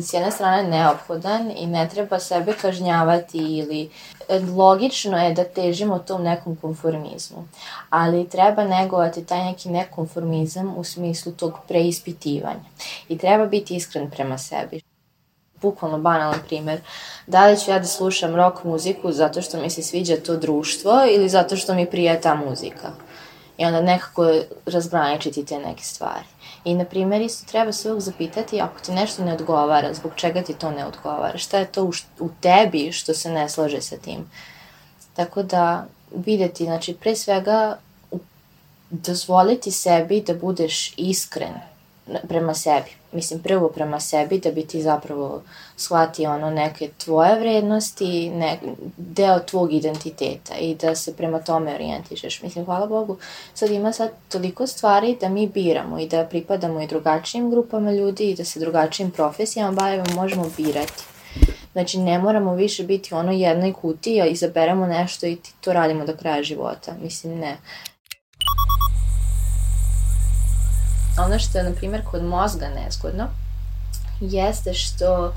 s 0.00 0.12
jedne 0.12 0.30
strane 0.30 0.68
neophodan 0.68 1.50
i 1.56 1.66
ne 1.66 1.88
treba 1.88 2.18
sebe 2.18 2.52
kažnjavati 2.62 3.38
ili 3.38 3.90
e, 4.28 4.40
logično 4.40 5.18
je 5.18 5.34
da 5.34 5.44
težimo 5.44 5.98
tom 5.98 6.22
nekom 6.22 6.56
konformizmu, 6.56 7.48
ali 7.90 8.28
treba 8.28 8.64
negovati 8.64 9.24
taj 9.24 9.44
neki 9.44 9.68
nekonformizam 9.68 10.74
u 10.76 10.84
smislu 10.84 11.32
tog 11.32 11.52
preispitivanja 11.68 12.70
i 13.08 13.18
treba 13.18 13.46
biti 13.46 13.76
iskren 13.76 14.10
prema 14.10 14.38
sebi 14.38 14.80
bukvalno 15.62 15.98
banalan 15.98 16.40
primer, 16.48 16.80
da 17.26 17.46
li 17.46 17.58
ću 17.58 17.70
ja 17.70 17.78
da 17.78 17.86
slušam 17.86 18.36
rock 18.36 18.64
muziku 18.64 19.12
zato 19.12 19.42
što 19.42 19.60
mi 19.60 19.70
se 19.70 19.82
sviđa 19.82 20.16
to 20.16 20.36
društvo 20.36 20.92
ili 21.10 21.28
zato 21.28 21.56
što 21.56 21.74
mi 21.74 21.90
prija 21.90 22.20
ta 22.20 22.34
muzika. 22.34 22.92
I 23.58 23.64
onda 23.64 23.80
nekako 23.80 24.32
razgraničiti 24.66 25.44
te 25.44 25.58
neke 25.58 25.84
stvari. 25.84 26.24
I, 26.64 26.74
na 26.74 26.84
primjer, 26.84 27.22
isto 27.22 27.46
treba 27.50 27.72
se 27.72 27.88
uvijek 27.88 28.02
zapitati 28.02 28.60
ako 28.60 28.80
ti 28.80 28.92
nešto 28.92 29.24
ne 29.24 29.32
odgovara, 29.32 29.94
zbog 29.94 30.12
čega 30.16 30.42
ti 30.42 30.54
to 30.54 30.70
ne 30.70 30.86
odgovara, 30.86 31.38
šta 31.38 31.58
je 31.58 31.72
to 31.72 31.84
u, 31.84 31.92
u 32.20 32.28
tebi 32.40 32.92
što 32.92 33.14
se 33.14 33.30
ne 33.30 33.48
slaže 33.48 33.80
sa 33.80 33.96
tim. 33.96 34.30
Tako 35.14 35.42
da, 35.42 35.86
videti, 36.10 36.64
znači, 36.64 36.94
pre 36.94 37.16
svega, 37.16 37.78
dozvoliti 38.90 39.70
sebi 39.70 40.20
da 40.20 40.34
budeš 40.34 40.94
iskren 40.96 41.54
prema 42.28 42.54
sebi. 42.54 42.90
Mislim, 43.12 43.40
prvo 43.40 43.68
prema 43.68 44.00
sebi 44.00 44.38
da 44.38 44.50
bi 44.50 44.66
ti 44.66 44.82
zapravo 44.82 45.42
shvatio 45.76 46.30
ono 46.30 46.50
neke 46.50 46.88
tvoje 47.04 47.38
vrednosti, 47.38 48.30
ne, 48.30 48.58
deo 48.96 49.38
tvog 49.38 49.72
identiteta 49.72 50.54
i 50.60 50.74
da 50.74 50.94
se 50.94 51.16
prema 51.16 51.38
tome 51.38 51.74
orijentišeš. 51.74 52.42
Mislim, 52.42 52.64
hvala 52.64 52.86
Bogu, 52.86 53.16
sad 53.54 53.70
ima 53.70 53.92
sad 53.92 54.10
toliko 54.28 54.66
stvari 54.66 55.16
da 55.20 55.28
mi 55.28 55.46
biramo 55.46 55.98
i 55.98 56.08
da 56.08 56.24
pripadamo 56.24 56.80
i 56.80 56.86
drugačijim 56.86 57.50
grupama 57.50 57.92
ljudi 57.92 58.30
i 58.30 58.34
da 58.34 58.44
se 58.44 58.60
drugačijim 58.60 59.10
profesijama 59.10 59.72
bavimo, 59.72 60.04
možemo 60.14 60.50
birati. 60.56 61.04
Znači, 61.72 61.98
ne 61.98 62.18
moramo 62.18 62.54
više 62.54 62.82
biti 62.84 63.14
ono 63.14 63.32
jednoj 63.32 63.72
kutiji, 63.72 64.22
izaberemo 64.30 64.86
nešto 64.86 65.26
i 65.26 65.38
to 65.60 65.72
radimo 65.72 66.06
do 66.06 66.16
kraja 66.16 66.42
života. 66.42 66.94
Mislim, 67.02 67.38
ne. 67.38 67.56
Ono 71.18 71.38
što 71.38 71.58
je, 71.58 71.64
na 71.64 71.72
primjer, 71.72 72.02
kod 72.10 72.24
mozga 72.24 72.68
nezgodno, 72.68 73.28
jeste 74.20 74.74
što 74.74 75.34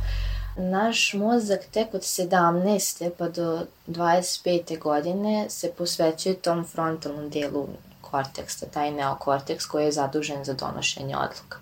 naš 0.58 1.14
mozak 1.14 1.60
tek 1.72 1.94
od 1.94 2.02
17. 2.02 3.10
pa 3.18 3.30
do 3.30 3.66
25. 3.88 4.80
godine 4.80 5.50
se 5.50 5.72
posvećuje 5.78 6.36
tom 6.36 6.66
frontalnom 6.66 7.30
delu 7.30 7.68
korteksta, 8.02 8.66
taj 8.66 8.92
neokorteks 8.92 9.66
koji 9.66 9.86
je 9.86 9.92
zadužen 9.92 10.44
za 10.44 10.54
donošenje 10.54 11.16
odluka. 11.16 11.58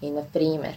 I, 0.00 0.10
na 0.10 0.22
primjer, 0.32 0.74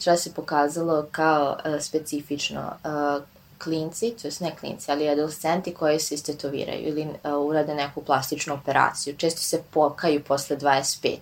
šta 0.00 0.16
se 0.16 0.32
pokazalo 0.34 1.06
kao 1.10 1.56
uh, 1.64 1.80
specifično, 1.80 2.60
uh, 2.84 3.22
klinci, 3.58 4.14
to 4.22 4.28
jest 4.28 4.40
ne 4.40 4.56
klinci, 4.56 4.90
ali 4.90 5.08
adolescenti 5.08 5.74
koji 5.74 6.00
se 6.00 6.14
istetoviraju 6.14 6.88
ili 6.88 7.02
uh, 7.02 7.46
urade 7.48 7.74
neku 7.74 8.02
plastičnu 8.02 8.54
operaciju, 8.54 9.16
često 9.16 9.40
se 9.40 9.62
pokaju 9.70 10.24
posle 10.24 10.56
25 10.56 11.18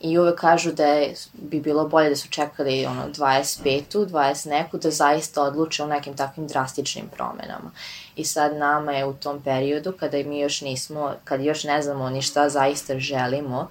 i 0.00 0.18
uvek 0.18 0.40
kažu 0.40 0.72
da 0.72 0.84
je, 0.84 1.14
bi 1.32 1.60
bilo 1.60 1.88
bolje 1.88 2.08
da 2.08 2.16
su 2.16 2.28
čekali 2.28 2.86
ono 2.86 3.08
25 3.08 4.06
20 4.06 4.48
neku 4.48 4.78
da 4.78 4.90
zaista 4.90 5.42
odluče 5.42 5.82
o 5.82 5.86
nekim 5.86 6.16
takvim 6.16 6.46
drastičnim 6.46 7.08
promenama. 7.08 7.70
I 8.16 8.24
sad 8.24 8.56
nama 8.56 8.92
je 8.92 9.06
u 9.06 9.12
tom 9.12 9.42
periodu 9.42 9.92
kada 9.92 10.16
mi 10.16 10.40
još 10.40 10.60
nismo, 10.60 11.12
kad 11.24 11.40
još 11.40 11.64
ne 11.64 11.82
znamo 11.82 12.10
ni 12.10 12.22
šta 12.22 12.48
zaista 12.48 12.98
želimo, 12.98 13.68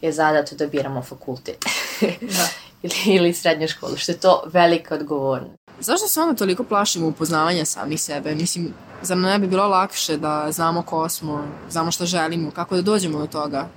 je 0.00 0.12
zadato 0.12 0.54
da 0.54 0.66
biramo 0.66 1.02
fakultet. 1.02 1.64
da. 2.20 2.48
ili, 2.82 3.16
ili 3.16 3.34
srednju 3.34 3.68
školu, 3.68 3.96
što 3.96 4.12
je 4.12 4.18
to 4.18 4.42
velika 4.46 4.94
odgovornost. 4.94 5.60
Zašto 5.80 6.08
se 6.08 6.20
onda 6.20 6.34
toliko 6.34 6.64
plašimo 6.64 7.06
upoznavanja 7.08 7.64
samih 7.64 8.02
sebe? 8.02 8.34
Mislim, 8.34 8.74
zar 9.02 9.16
ne 9.16 9.38
bi 9.38 9.46
bilo 9.46 9.68
lakše 9.68 10.16
da 10.16 10.46
znamo 10.50 10.82
ko 10.82 11.08
smo, 11.08 11.44
znamo 11.70 11.90
šta 11.90 12.06
želimo, 12.06 12.50
kako 12.50 12.76
da 12.76 12.82
dođemo 12.82 13.18
do 13.18 13.26
toga? 13.26 13.68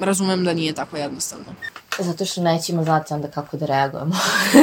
Razumem 0.00 0.44
da 0.44 0.54
nije 0.54 0.74
tako 0.74 0.96
jednostavno. 0.96 1.44
Zato 1.98 2.24
što 2.24 2.42
nećemo 2.42 2.84
znati 2.84 3.14
onda 3.14 3.28
kako 3.28 3.56
da 3.56 3.66
reagujemo, 3.66 4.14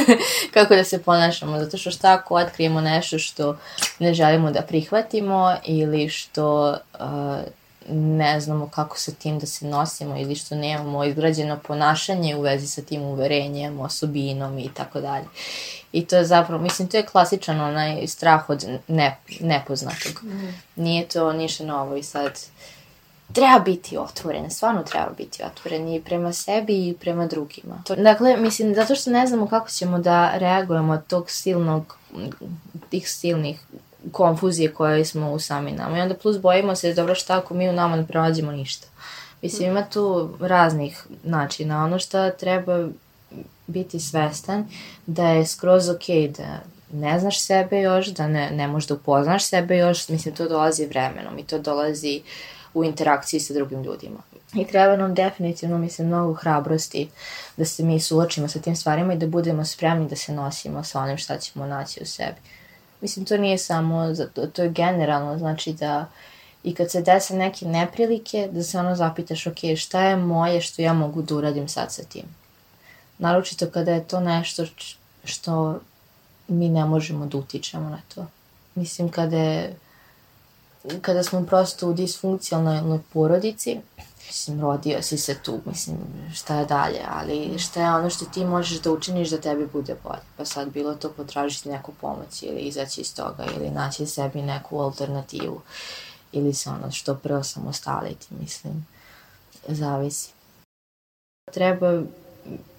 kako 0.54 0.75
da 0.75 0.84
se 0.84 1.04
ponašamo, 1.04 1.60
zato 1.60 1.78
što 1.78 1.92
šta 1.92 2.13
ako 2.13 2.36
otkrijemo 2.36 2.82
nešto 2.82 3.20
što 3.20 3.58
ne 4.00 4.13
želimo 4.13 4.52
da 4.52 4.62
prihvatimo 4.62 5.56
ili 5.66 6.10
što 6.10 6.78
uh, 6.94 7.00
ne 7.90 8.40
znamo 8.40 8.70
kako 8.70 9.00
sa 9.00 9.12
tim 9.12 9.40
da 9.40 9.46
se 9.46 9.68
nosimo 9.68 10.18
ili 10.18 10.36
što 10.36 10.56
nemamo 10.56 11.04
izgrađeno 11.04 11.60
ponašanje 11.68 12.36
u 12.36 12.42
vezi 12.42 12.68
sa 12.68 12.82
tim 12.82 13.02
uverenjem, 13.02 13.80
osobinom 13.80 14.60
i 14.60 14.70
tako 14.74 15.02
dalje. 15.02 15.25
I 15.92 16.06
to 16.06 16.16
je 16.16 16.25
zapravo, 16.25 16.63
mislim, 16.63 16.88
to 16.88 16.98
je 16.98 17.06
klasičan 17.06 17.62
onaj 17.62 18.08
strah 18.08 18.50
od 18.50 18.66
ne, 18.88 19.18
nepoznatog. 19.40 20.24
Mm. 20.24 20.54
Nije 20.75 21.08
to 21.08 21.34
ništa 21.34 21.63
novo 21.63 21.96
i 21.96 22.04
sad 22.04 22.40
treba 23.34 23.60
biti 23.60 23.98
otvoren, 23.98 24.52
stvarno 24.52 24.84
treba 24.84 25.10
biti 25.18 25.44
otvoren 25.44 25.88
i 25.88 26.02
prema 26.02 26.34
sebi 26.34 26.88
i 26.88 26.96
prema 27.00 27.28
drugima. 27.28 27.84
To, 27.86 27.96
dakle, 27.96 28.38
mislim, 28.38 28.75
zato 28.75 28.96
što 28.96 29.12
ne 29.12 29.28
znamo 29.28 29.48
kako 29.48 29.70
ćemo 29.70 30.00
da 30.00 30.38
reagujemo 30.38 30.94
od 30.94 31.08
tog 31.08 31.30
silnog, 31.30 31.98
tih 32.90 33.10
silnih 33.10 33.60
konfuzije 34.12 34.74
koje 34.74 35.06
smo 35.06 35.32
u 35.32 35.40
sami 35.40 35.72
nama. 35.72 35.98
I 35.98 36.02
onda 36.02 36.16
plus 36.16 36.38
bojimo 36.38 36.75
se, 36.75 36.94
dobro 36.94 37.16
šta 37.16 37.38
ako 37.38 37.54
mi 37.54 37.70
u 37.70 37.74
nama 37.74 37.96
ne 37.96 38.08
pronađemo 38.08 38.52
ništa. 38.52 38.88
Mislim, 39.42 39.70
ima 39.70 39.84
tu 39.84 40.30
raznih 40.40 41.06
načina. 41.24 41.84
Ono 41.84 42.00
što 42.00 42.30
treba 42.30 42.88
biti 43.68 44.00
svestan 44.00 44.68
da 45.06 45.28
je 45.28 45.46
skroz 45.46 45.90
ok 45.90 46.08
da 46.38 46.60
ne 46.94 47.20
znaš 47.20 47.40
sebe 47.40 47.82
još, 47.82 48.08
da 48.08 48.28
ne, 48.28 48.52
ne 48.52 48.68
možeš 48.68 48.88
da 48.88 48.94
upoznaš 48.94 49.46
sebe 49.46 49.78
još, 49.78 50.10
mislim, 50.10 50.36
to 50.36 50.50
dolazi 50.50 50.86
vremenom 50.86 51.40
i 51.40 51.44
to 51.44 51.60
dolazi 51.60 52.22
u 52.74 52.84
interakciji 52.84 53.39
sa 53.39 53.53
drugim 53.53 53.84
ljudima. 53.84 54.20
I 54.53 54.68
treba 54.68 54.98
nam 54.98 55.13
definitivno, 55.13 55.77
mislim, 55.77 56.08
mnogo 56.08 56.34
hrabrosti 56.34 57.10
da 57.58 57.65
se 57.65 57.84
mi 57.84 58.00
suočimo 58.00 58.48
sa 58.48 58.60
tim 58.60 58.75
stvarima 58.75 59.13
i 59.13 59.18
da 59.18 59.27
budemo 59.27 59.65
spremni 59.65 60.10
da 60.10 60.15
se 60.15 60.34
nosimo 60.34 60.84
sa 60.84 61.00
onim 61.00 61.18
šta 61.18 61.38
ćemo 61.38 61.65
naći 61.65 62.00
u 62.03 62.06
sebi. 62.06 62.38
Mislim, 63.01 63.25
to 63.25 63.38
nije 63.38 63.58
samo, 63.58 64.15
to, 64.34 64.48
to 64.48 64.63
je 64.63 64.70
generalno, 64.70 65.38
znači 65.38 65.74
da 65.74 66.06
i 66.63 66.75
kad 66.75 66.92
se 66.92 67.01
dese 67.01 67.36
neke 67.36 67.65
neprilike, 67.65 68.50
da 68.51 68.63
se 68.63 68.80
ono 68.80 68.96
zapitaš, 68.96 69.48
ok, 69.48 69.58
šta 69.77 70.03
je 70.03 70.15
moje 70.15 70.62
što 70.62 70.82
ja 70.82 70.94
mogu 70.94 71.22
da 71.22 71.36
uradim 71.36 71.68
sad 71.68 71.94
sa 71.94 72.03
tim? 72.03 72.24
Naročito 73.18 73.70
kada 73.70 73.92
je 73.92 74.08
to 74.08 74.20
nešto 74.20 74.65
što 75.24 75.80
mi 76.48 76.70
ne 76.70 76.86
možemo 76.86 77.25
da 77.25 77.38
utičemo 77.38 77.89
na 77.89 78.01
to. 78.15 78.25
Mislim, 78.75 79.10
kada 79.10 79.38
je, 79.38 79.75
kada 81.02 81.24
smo 81.24 81.46
prosto 81.46 81.88
u 81.88 81.94
disfunkcionalnoj 81.94 83.00
porodici, 83.13 83.80
mislim, 84.28 84.62
rodio 84.62 85.02
si 85.02 85.18
se 85.18 85.36
tu, 85.44 85.60
mislim, 85.66 85.98
šta 86.34 86.60
je 86.60 86.66
dalje, 86.66 87.00
ali 87.10 87.60
šta 87.60 87.82
je 87.82 87.96
ono 87.96 88.10
što 88.10 88.25
ti 88.25 88.46
možeš 88.46 88.82
da 88.82 88.92
učiniš 88.92 89.30
da 89.30 89.42
tebi 89.42 89.68
bude 89.74 89.96
bolje. 90.04 90.22
Pa 90.38 90.46
sad 90.46 90.70
bilo 90.70 90.96
to 90.96 91.10
potražiti 91.10 91.70
neku 91.70 91.92
pomoć 92.02 92.44
ili 92.44 92.60
izaći 92.60 93.02
iz 93.02 93.16
toga 93.16 93.46
ili 93.58 93.70
naći 93.70 94.06
sebi 94.06 94.42
neku 94.42 94.80
alternativu 94.80 95.62
ili 96.32 96.54
se 96.54 96.70
ono 96.70 96.92
što 96.92 97.16
pre 97.16 97.36
osamostaliti, 97.36 98.28
mislim, 98.40 98.88
zavisi. 99.68 100.30
Treba 101.54 102.02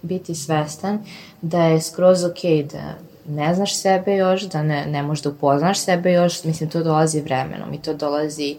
biti 0.02 0.34
svestan 0.34 1.04
da 1.42 1.64
je 1.64 1.82
skroz 1.82 2.24
ok 2.24 2.42
da 2.72 2.94
ne 3.28 3.54
znaš 3.54 3.80
sebe 3.80 4.16
još, 4.16 4.42
da 4.42 4.62
ne, 4.62 4.86
ne 4.86 5.02
možeš 5.02 5.22
da 5.22 5.30
upoznaš 5.30 5.78
sebe 5.78 6.12
još, 6.12 6.44
mislim, 6.44 6.70
to 6.70 6.82
dolazi 6.82 7.20
vremenom 7.20 7.74
i 7.74 7.82
to 7.82 7.94
dolazi 7.94 8.56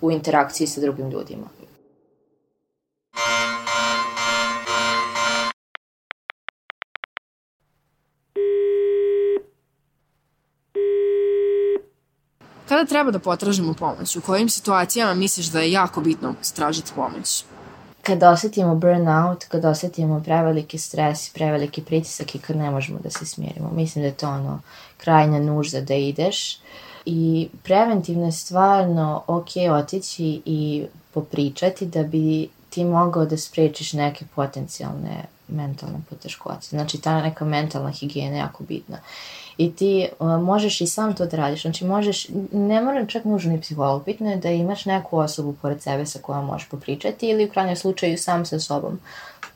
u 0.00 0.10
interakciji 0.10 0.66
sa 0.66 0.80
drugim 0.80 1.10
ljudima. 1.10 1.48
Kada 12.68 12.84
treba 12.84 13.10
da 13.10 13.18
potražimo 13.18 13.74
pomoć? 13.74 14.16
U 14.16 14.20
kojim 14.20 14.48
situacijama 14.48 15.14
misliš 15.14 15.46
da 15.46 15.60
je 15.60 15.72
jako 15.72 16.00
bitno 16.00 16.34
stražiti 16.42 16.92
pomoć? 16.94 17.44
Kad 18.06 18.22
osetimo 18.22 18.74
burnout, 18.74 19.44
kad 19.44 19.64
osetimo 19.64 20.22
preveliki 20.24 20.78
stres 20.78 21.30
preveliki 21.30 21.82
pritisak 21.82 22.34
i 22.34 22.38
kad 22.38 22.56
ne 22.56 22.70
možemo 22.70 22.98
da 22.98 23.10
se 23.10 23.26
smirimo. 23.26 23.70
Mislim 23.72 24.02
da 24.02 24.06
je 24.06 24.14
to 24.14 24.28
ono 24.28 24.60
krajnja 24.96 25.40
nužda 25.40 25.80
da 25.80 25.94
ideš. 25.94 26.58
I 27.06 27.48
preventivno 27.62 28.26
je 28.26 28.32
stvarno 28.32 29.22
ok 29.26 29.50
otići 29.72 30.42
i 30.44 30.86
popričati 31.14 31.86
da 31.86 32.02
bi 32.02 32.48
ti 32.70 32.84
mogao 32.84 33.24
da 33.26 33.36
sprečiš 33.36 33.92
neke 33.92 34.24
potencijalne 34.34 35.24
mentalne 35.48 35.98
poteškoće. 36.10 36.68
Znači 36.68 37.00
ta 37.00 37.22
neka 37.22 37.44
mentalna 37.44 37.90
higijena 37.90 38.36
je 38.36 38.40
jako 38.40 38.64
bitna 38.64 38.98
i 39.58 39.72
ti 39.72 40.08
uh, 40.18 40.42
možeš 40.42 40.80
i 40.80 40.86
sam 40.86 41.14
to 41.14 41.26
da 41.26 41.36
radiš. 41.36 41.62
Znači 41.62 41.84
možeš, 41.84 42.26
ne 42.52 42.80
mora 42.80 43.06
čak 43.06 43.24
nužno 43.24 43.52
ni 43.52 43.60
psiholog, 43.60 44.04
bitno 44.04 44.30
je 44.30 44.36
da 44.36 44.50
imaš 44.50 44.84
neku 44.84 45.18
osobu 45.18 45.54
pored 45.62 45.82
sebe 45.82 46.06
sa 46.06 46.18
kojom 46.18 46.44
možeš 46.44 46.68
popričati 46.68 47.28
ili 47.28 47.44
u 47.44 47.50
krajnjem 47.50 47.76
slučaju 47.76 48.18
sam 48.18 48.46
sa 48.46 48.60
sobom. 48.60 48.98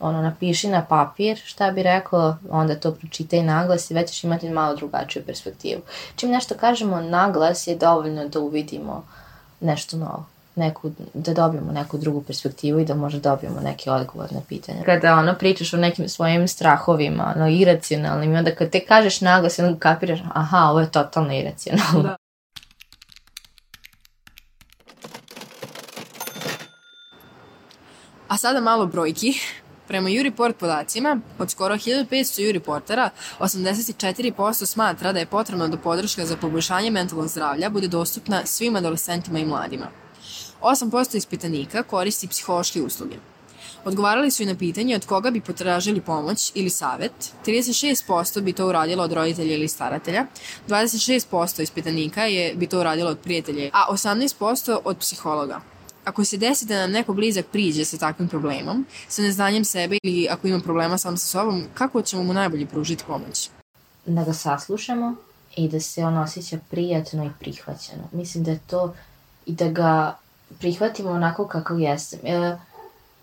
Ono, 0.01 0.23
napiši 0.23 0.69
na 0.69 0.85
papir 0.85 1.41
šta 1.45 1.71
bi 1.71 1.83
rekao, 1.83 2.37
onda 2.51 2.75
to 2.75 2.93
pročitaj 2.93 3.43
naglas 3.43 3.91
i 3.91 3.95
već 3.95 4.11
ćeš 4.11 4.25
imati 4.25 4.51
malo 4.51 4.77
drugačiju 4.77 5.23
perspektivu. 5.27 5.81
Čim 6.17 6.31
nešto 6.31 6.55
kažemo 6.55 7.01
naglas 7.01 7.67
je 7.67 7.77
dovoljno 7.77 8.29
da 8.29 8.41
uvidimo 8.41 9.05
nešto 9.61 9.97
novo 9.97 10.27
neku, 10.61 10.91
da 11.15 11.35
dobijemo 11.35 11.73
neku 11.73 11.99
drugu 11.99 12.23
perspektivu 12.23 12.81
i 12.81 12.85
da 12.85 12.95
možda 12.95 13.21
dobijemo 13.21 13.61
neki 13.61 13.91
odgovor 13.91 14.33
na 14.33 14.41
pitanje. 14.49 14.83
Kada 14.85 15.15
ono 15.15 15.35
pričaš 15.35 15.75
o 15.75 15.77
nekim 15.77 16.09
svojim 16.09 16.49
strahovima, 16.49 17.33
ono 17.37 17.49
iracionalnim 17.49 18.35
i 18.35 18.39
onda 18.39 18.55
kad 18.55 18.71
te 18.71 18.81
kažeš 18.81 19.21
naglas 19.21 19.59
onda 19.59 19.79
kapiraš, 19.79 20.21
aha, 20.35 20.59
ovo 20.71 20.81
je 20.81 20.91
totalno 20.91 21.35
iracionalno. 21.35 22.03
Da. 22.03 22.17
A 28.29 28.37
sada 28.37 28.61
malo 28.61 28.87
brojki. 28.87 29.33
Prema 29.89 30.09
Juriport 30.09 30.57
podacima, 30.59 31.21
od 31.39 31.51
skoro 31.51 31.75
1500 31.75 32.47
Juriportera, 32.47 33.11
84% 33.39 34.67
smatra 34.67 35.13
da 35.13 35.19
je 35.19 35.27
potrebno 35.27 35.69
da 35.69 35.77
podrška 35.77 36.27
za 36.27 36.37
poboljšanje 36.37 36.91
mentalnog 36.91 37.29
zdravlja 37.29 37.71
bude 37.71 37.89
dostupna 37.89 38.47
svim 38.47 38.77
adolescentima 38.77 39.39
i 39.39 39.45
mladima. 39.45 39.87
8% 40.63 41.17
ispitanika 41.17 41.83
koristi 41.83 42.29
psihološke 42.29 42.83
usluge. 42.83 43.17
Odgovarali 43.85 44.31
su 44.31 44.43
i 44.43 44.47
na 44.47 44.55
pitanje 44.55 44.97
od 44.97 45.07
koga 45.07 45.31
bi 45.31 45.41
potražili 45.41 46.01
pomoć 46.01 46.53
ili 46.55 46.71
savet. 46.71 47.13
36% 47.47 48.41
bi 48.41 48.53
to 48.53 48.69
uradilo 48.69 49.05
od 49.05 49.13
roditelja 49.13 49.55
ili 49.55 49.69
staratelja, 49.69 50.27
26% 50.69 51.63
ispitanika 51.63 52.25
je 52.25 52.55
bi 52.55 52.67
to 52.67 52.81
uradilo 52.81 53.11
od 53.11 53.19
prijatelja, 53.19 53.71
a 53.73 53.87
18% 53.91 54.79
od 54.85 54.99
psihologa. 54.99 55.61
Ako 56.05 56.25
se 56.25 56.37
desi 56.37 56.67
da 56.67 56.81
nam 56.81 56.91
neko 56.91 57.13
blizak 57.13 57.47
priđe 57.47 57.85
sa 57.85 57.97
takvim 57.97 58.29
problemom, 58.29 58.87
sa 59.09 59.23
neznanjem 59.23 59.65
sebe 59.65 59.99
ili 60.03 60.29
ako 60.31 60.47
ima 60.47 60.61
problema 60.61 60.99
sam 60.99 61.17
sa 61.17 61.27
sobom, 61.27 61.65
kako 61.75 62.03
ćemo 62.03 62.23
mu 62.23 62.33
najbolje 62.33 62.67
pružiti 62.67 63.05
pomoć? 63.07 63.51
Da 64.07 64.25
ga 64.25 64.33
saslušamo 64.33 65.15
i 65.57 65.69
da 65.69 65.81
se 65.81 66.05
on 66.05 66.19
osjeća 66.19 66.59
prijatno 66.71 67.25
i 67.25 67.31
prihvaćeno. 67.41 68.09
Mislim 68.13 68.45
da 68.45 68.51
je 68.51 68.61
to 68.67 68.95
i 69.47 69.53
da 69.53 69.69
ga 69.69 70.17
prihvatimo 70.59 71.11
onako 71.11 71.47
kakav 71.47 71.81
jeste. 71.81 72.19
E, 72.25 72.57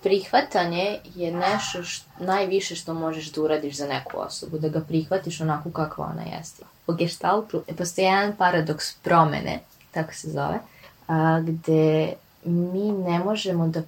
prihvatanje 0.04 1.00
je 1.16 1.32
nešto 1.32 1.84
š, 1.84 2.04
najviše 2.20 2.76
što 2.76 2.94
možeš 2.94 3.32
da 3.32 3.42
uradiš 3.42 3.78
za 3.78 3.88
neku 3.88 4.20
osobu, 4.20 4.60
da 4.60 4.70
ga 4.70 4.80
prihvatiš 4.80 5.42
onako 5.42 5.72
kakva 5.72 6.14
ona 6.14 6.38
jeste. 6.38 6.64
U 6.88 6.94
gestaltu 6.94 7.64
postoji 7.78 8.06
jedan 8.06 8.36
paradoks 8.36 8.94
promene, 8.96 9.60
tako 9.92 10.14
se 10.14 10.32
zove, 10.32 10.60
a, 11.08 11.40
gde 11.40 12.14
mi 12.46 12.92
ne 12.92 13.20
možemo 13.20 13.68
da, 13.68 13.82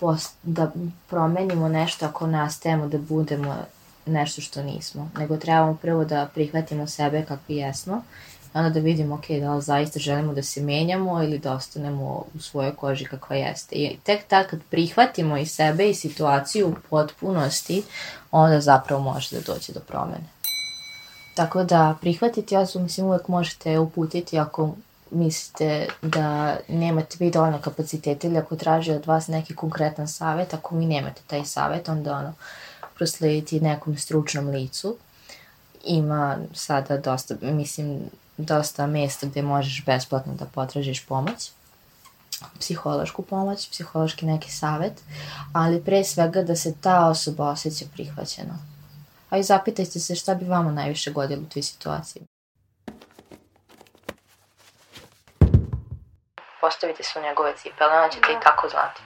post, 0.00 0.36
da 0.42 0.70
promenimo 1.08 1.68
nešto 1.68 2.06
ako 2.06 2.26
nastajemo 2.26 2.88
da 2.88 2.98
budemo 2.98 3.56
nešto 4.06 4.40
što 4.40 4.62
nismo, 4.62 5.10
nego 5.18 5.36
trebamo 5.36 5.78
prvo 5.82 6.04
da 6.04 6.28
prihvatimo 6.34 6.86
sebe 6.86 7.24
kakvi 7.28 7.56
jesmo 7.56 8.02
onda 8.54 8.70
da 8.70 8.80
vidimo, 8.80 9.14
ok, 9.14 9.28
da 9.40 9.54
li 9.54 9.62
zaista 9.62 9.98
želimo 9.98 10.34
da 10.34 10.42
se 10.42 10.62
menjamo 10.62 11.22
ili 11.22 11.38
da 11.38 11.52
ostanemo 11.52 12.24
u 12.34 12.38
svojoj 12.40 12.74
koži 12.76 13.04
kakva 13.04 13.36
jeste. 13.36 13.74
I 13.74 13.96
tek 14.02 14.26
tad 14.28 14.46
kad 14.46 14.60
prihvatimo 14.70 15.36
i 15.36 15.46
sebe 15.46 15.90
i 15.90 15.94
situaciju 15.94 16.68
u 16.68 16.74
potpunosti, 16.90 17.82
onda 18.30 18.60
zapravo 18.60 19.02
može 19.02 19.36
da 19.36 19.52
dođe 19.52 19.72
do 19.72 19.80
promene. 19.80 20.28
Tako 21.34 21.64
da 21.64 21.96
prihvatiti 22.00 22.56
osobu, 22.56 22.82
mislim, 22.82 23.06
uvek 23.06 23.28
možete 23.28 23.78
uputiti 23.78 24.38
ako 24.38 24.74
mislite 25.10 25.86
da 26.02 26.56
nemate 26.68 27.16
vi 27.20 27.30
dovoljno 27.30 27.58
kapaciteta 27.58 28.26
ili 28.26 28.38
ako 28.38 28.56
traži 28.56 28.92
od 28.92 29.06
vas 29.06 29.28
neki 29.28 29.56
konkretan 29.56 30.08
savet, 30.08 30.54
ako 30.54 30.76
vi 30.76 30.86
nemate 30.86 31.22
taj 31.26 31.44
savet, 31.44 31.88
onda 31.88 32.16
ono, 32.16 32.32
proslediti 32.94 33.60
nekom 33.60 33.96
stručnom 33.96 34.48
licu. 34.48 34.96
Ima 35.84 36.38
sada 36.54 36.96
dosta, 36.96 37.34
mislim, 37.40 38.00
dosta 38.44 38.86
mesta 38.86 39.26
gde 39.26 39.42
možeš 39.42 39.84
besplatno 39.86 40.34
da 40.34 40.44
potražiš 40.44 41.06
pomoć 41.06 41.50
psihološku 42.58 43.22
pomoć, 43.22 43.70
psihološki 43.70 44.26
neki 44.26 44.50
savet, 44.52 45.02
ali 45.52 45.84
pre 45.84 46.04
svega 46.04 46.42
da 46.42 46.56
se 46.56 46.74
ta 46.80 47.06
osoba 47.06 47.48
osjeća 47.48 47.84
prihvaćeno. 47.92 48.58
A 49.30 49.38
i 49.38 49.42
zapitajte 49.42 50.00
se 50.00 50.14
šta 50.14 50.34
bi 50.34 50.44
vama 50.44 50.72
najviše 50.72 51.10
godilo 51.10 51.42
u 51.42 51.52
toj 51.52 51.62
situaciji. 51.62 52.22
Postavite 56.60 57.02
se 57.02 57.18
u 57.18 57.22
njegove 57.22 57.52
cipele, 57.56 57.98
ona 57.98 58.08
ćete 58.08 58.32
i 58.32 58.42
tako 58.42 58.68
znati. 58.68 59.00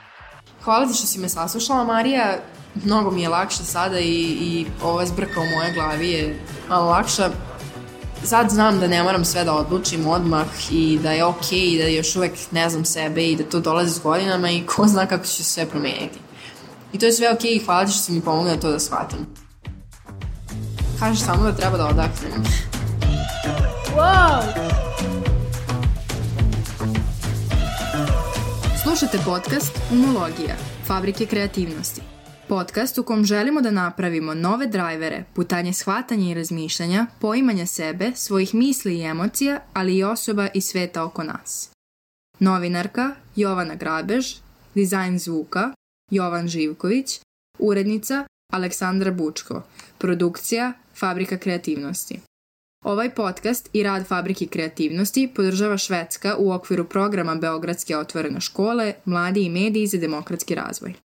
Hvala 0.62 0.86
ti 0.86 0.94
što 0.94 1.06
si 1.06 1.18
me 1.18 1.28
saslušala, 1.28 1.84
Marija. 1.84 2.38
Mnogo 2.84 3.10
mi 3.10 3.22
je 3.22 3.28
lakše 3.28 3.64
sada 3.64 3.98
i, 3.98 4.22
i 4.40 4.66
ova 4.82 5.06
zbrka 5.06 5.40
u 5.40 5.44
moje 5.44 5.72
glavi 5.72 6.10
je 6.10 6.40
malo 6.68 6.90
lakša 6.90 7.30
sad 8.24 8.50
znam 8.50 8.80
da 8.80 8.86
ne 8.86 9.02
moram 9.02 9.24
sve 9.24 9.44
da 9.44 9.54
odlučim 9.54 10.06
odmah 10.06 10.46
i 10.70 10.98
da 11.02 11.12
je 11.12 11.24
okej 11.24 11.58
okay, 11.58 11.74
i 11.74 11.78
da 11.78 11.88
još 11.88 12.16
uvek 12.16 12.32
ne 12.50 12.70
znam 12.70 12.84
sebe 12.84 13.24
i 13.26 13.36
da 13.36 13.44
to 13.44 13.60
dolazi 13.60 13.94
s 13.94 13.98
godinama 13.98 14.50
i 14.50 14.66
ko 14.66 14.86
zna 14.86 15.06
kako 15.06 15.24
će 15.24 15.32
se 15.32 15.44
sve 15.44 15.66
promeniti. 15.66 16.18
I 16.92 16.98
to 16.98 17.06
je 17.06 17.12
sve 17.12 17.32
okej 17.32 17.50
okay 17.50 17.56
i 17.56 17.64
hvala 17.64 17.84
ti 17.84 17.92
što 17.92 18.02
si 18.02 18.12
mi 18.12 18.20
pomogla 18.20 18.54
da 18.54 18.60
to 18.60 18.70
da 18.70 18.78
shvatim. 18.78 19.26
Kažeš 20.98 21.20
samo 21.20 21.42
da 21.42 21.56
treba 21.56 21.76
da 21.76 21.86
odaknem. 21.86 22.44
Wow! 23.96 24.42
Slušajte 28.82 29.18
podcast 29.24 29.72
Umologija 29.92 30.56
Fabrike 30.86 31.26
kreativnosti. 31.26 32.15
Podcast 32.48 32.98
u 32.98 33.02
kom 33.02 33.24
želimo 33.24 33.60
da 33.60 33.70
napravimo 33.70 34.34
nove 34.34 34.66
drajvere, 34.66 35.24
putanje 35.34 35.72
shvatanja 35.72 36.30
i 36.30 36.34
razmišljanja, 36.34 37.06
poimanja 37.20 37.66
sebe, 37.66 38.12
svojih 38.14 38.54
misli 38.54 38.98
i 38.98 39.02
emocija, 39.02 39.60
ali 39.72 39.96
i 39.96 40.04
osoba 40.04 40.48
i 40.54 40.60
sveta 40.60 41.04
oko 41.04 41.22
nas. 41.22 41.70
Novinarka 42.38 43.10
Jovana 43.36 43.74
Grabež, 43.74 44.34
dizajn 44.74 45.18
zvuka 45.18 45.72
Jovan 46.10 46.48
Živković, 46.48 47.20
urednica 47.58 48.24
Aleksandra 48.52 49.10
Bučko, 49.10 49.62
produkcija 49.98 50.72
Fabrika 50.94 51.38
kreativnosti. 51.38 52.20
Ovaj 52.84 53.14
podcast 53.14 53.68
i 53.72 53.82
rad 53.82 54.06
Fabrike 54.06 54.46
kreativnosti 54.46 55.32
podržava 55.36 55.78
Švedska 55.78 56.36
u 56.38 56.52
okviru 56.52 56.84
programa 56.84 57.34
Beogradske 57.34 57.96
otvorene 57.96 58.40
škole 58.40 58.94
Mladi 59.04 59.42
i 59.42 59.50
mediji 59.50 59.86
za 59.86 59.98
demokratski 59.98 60.54
razvoj. 60.54 61.05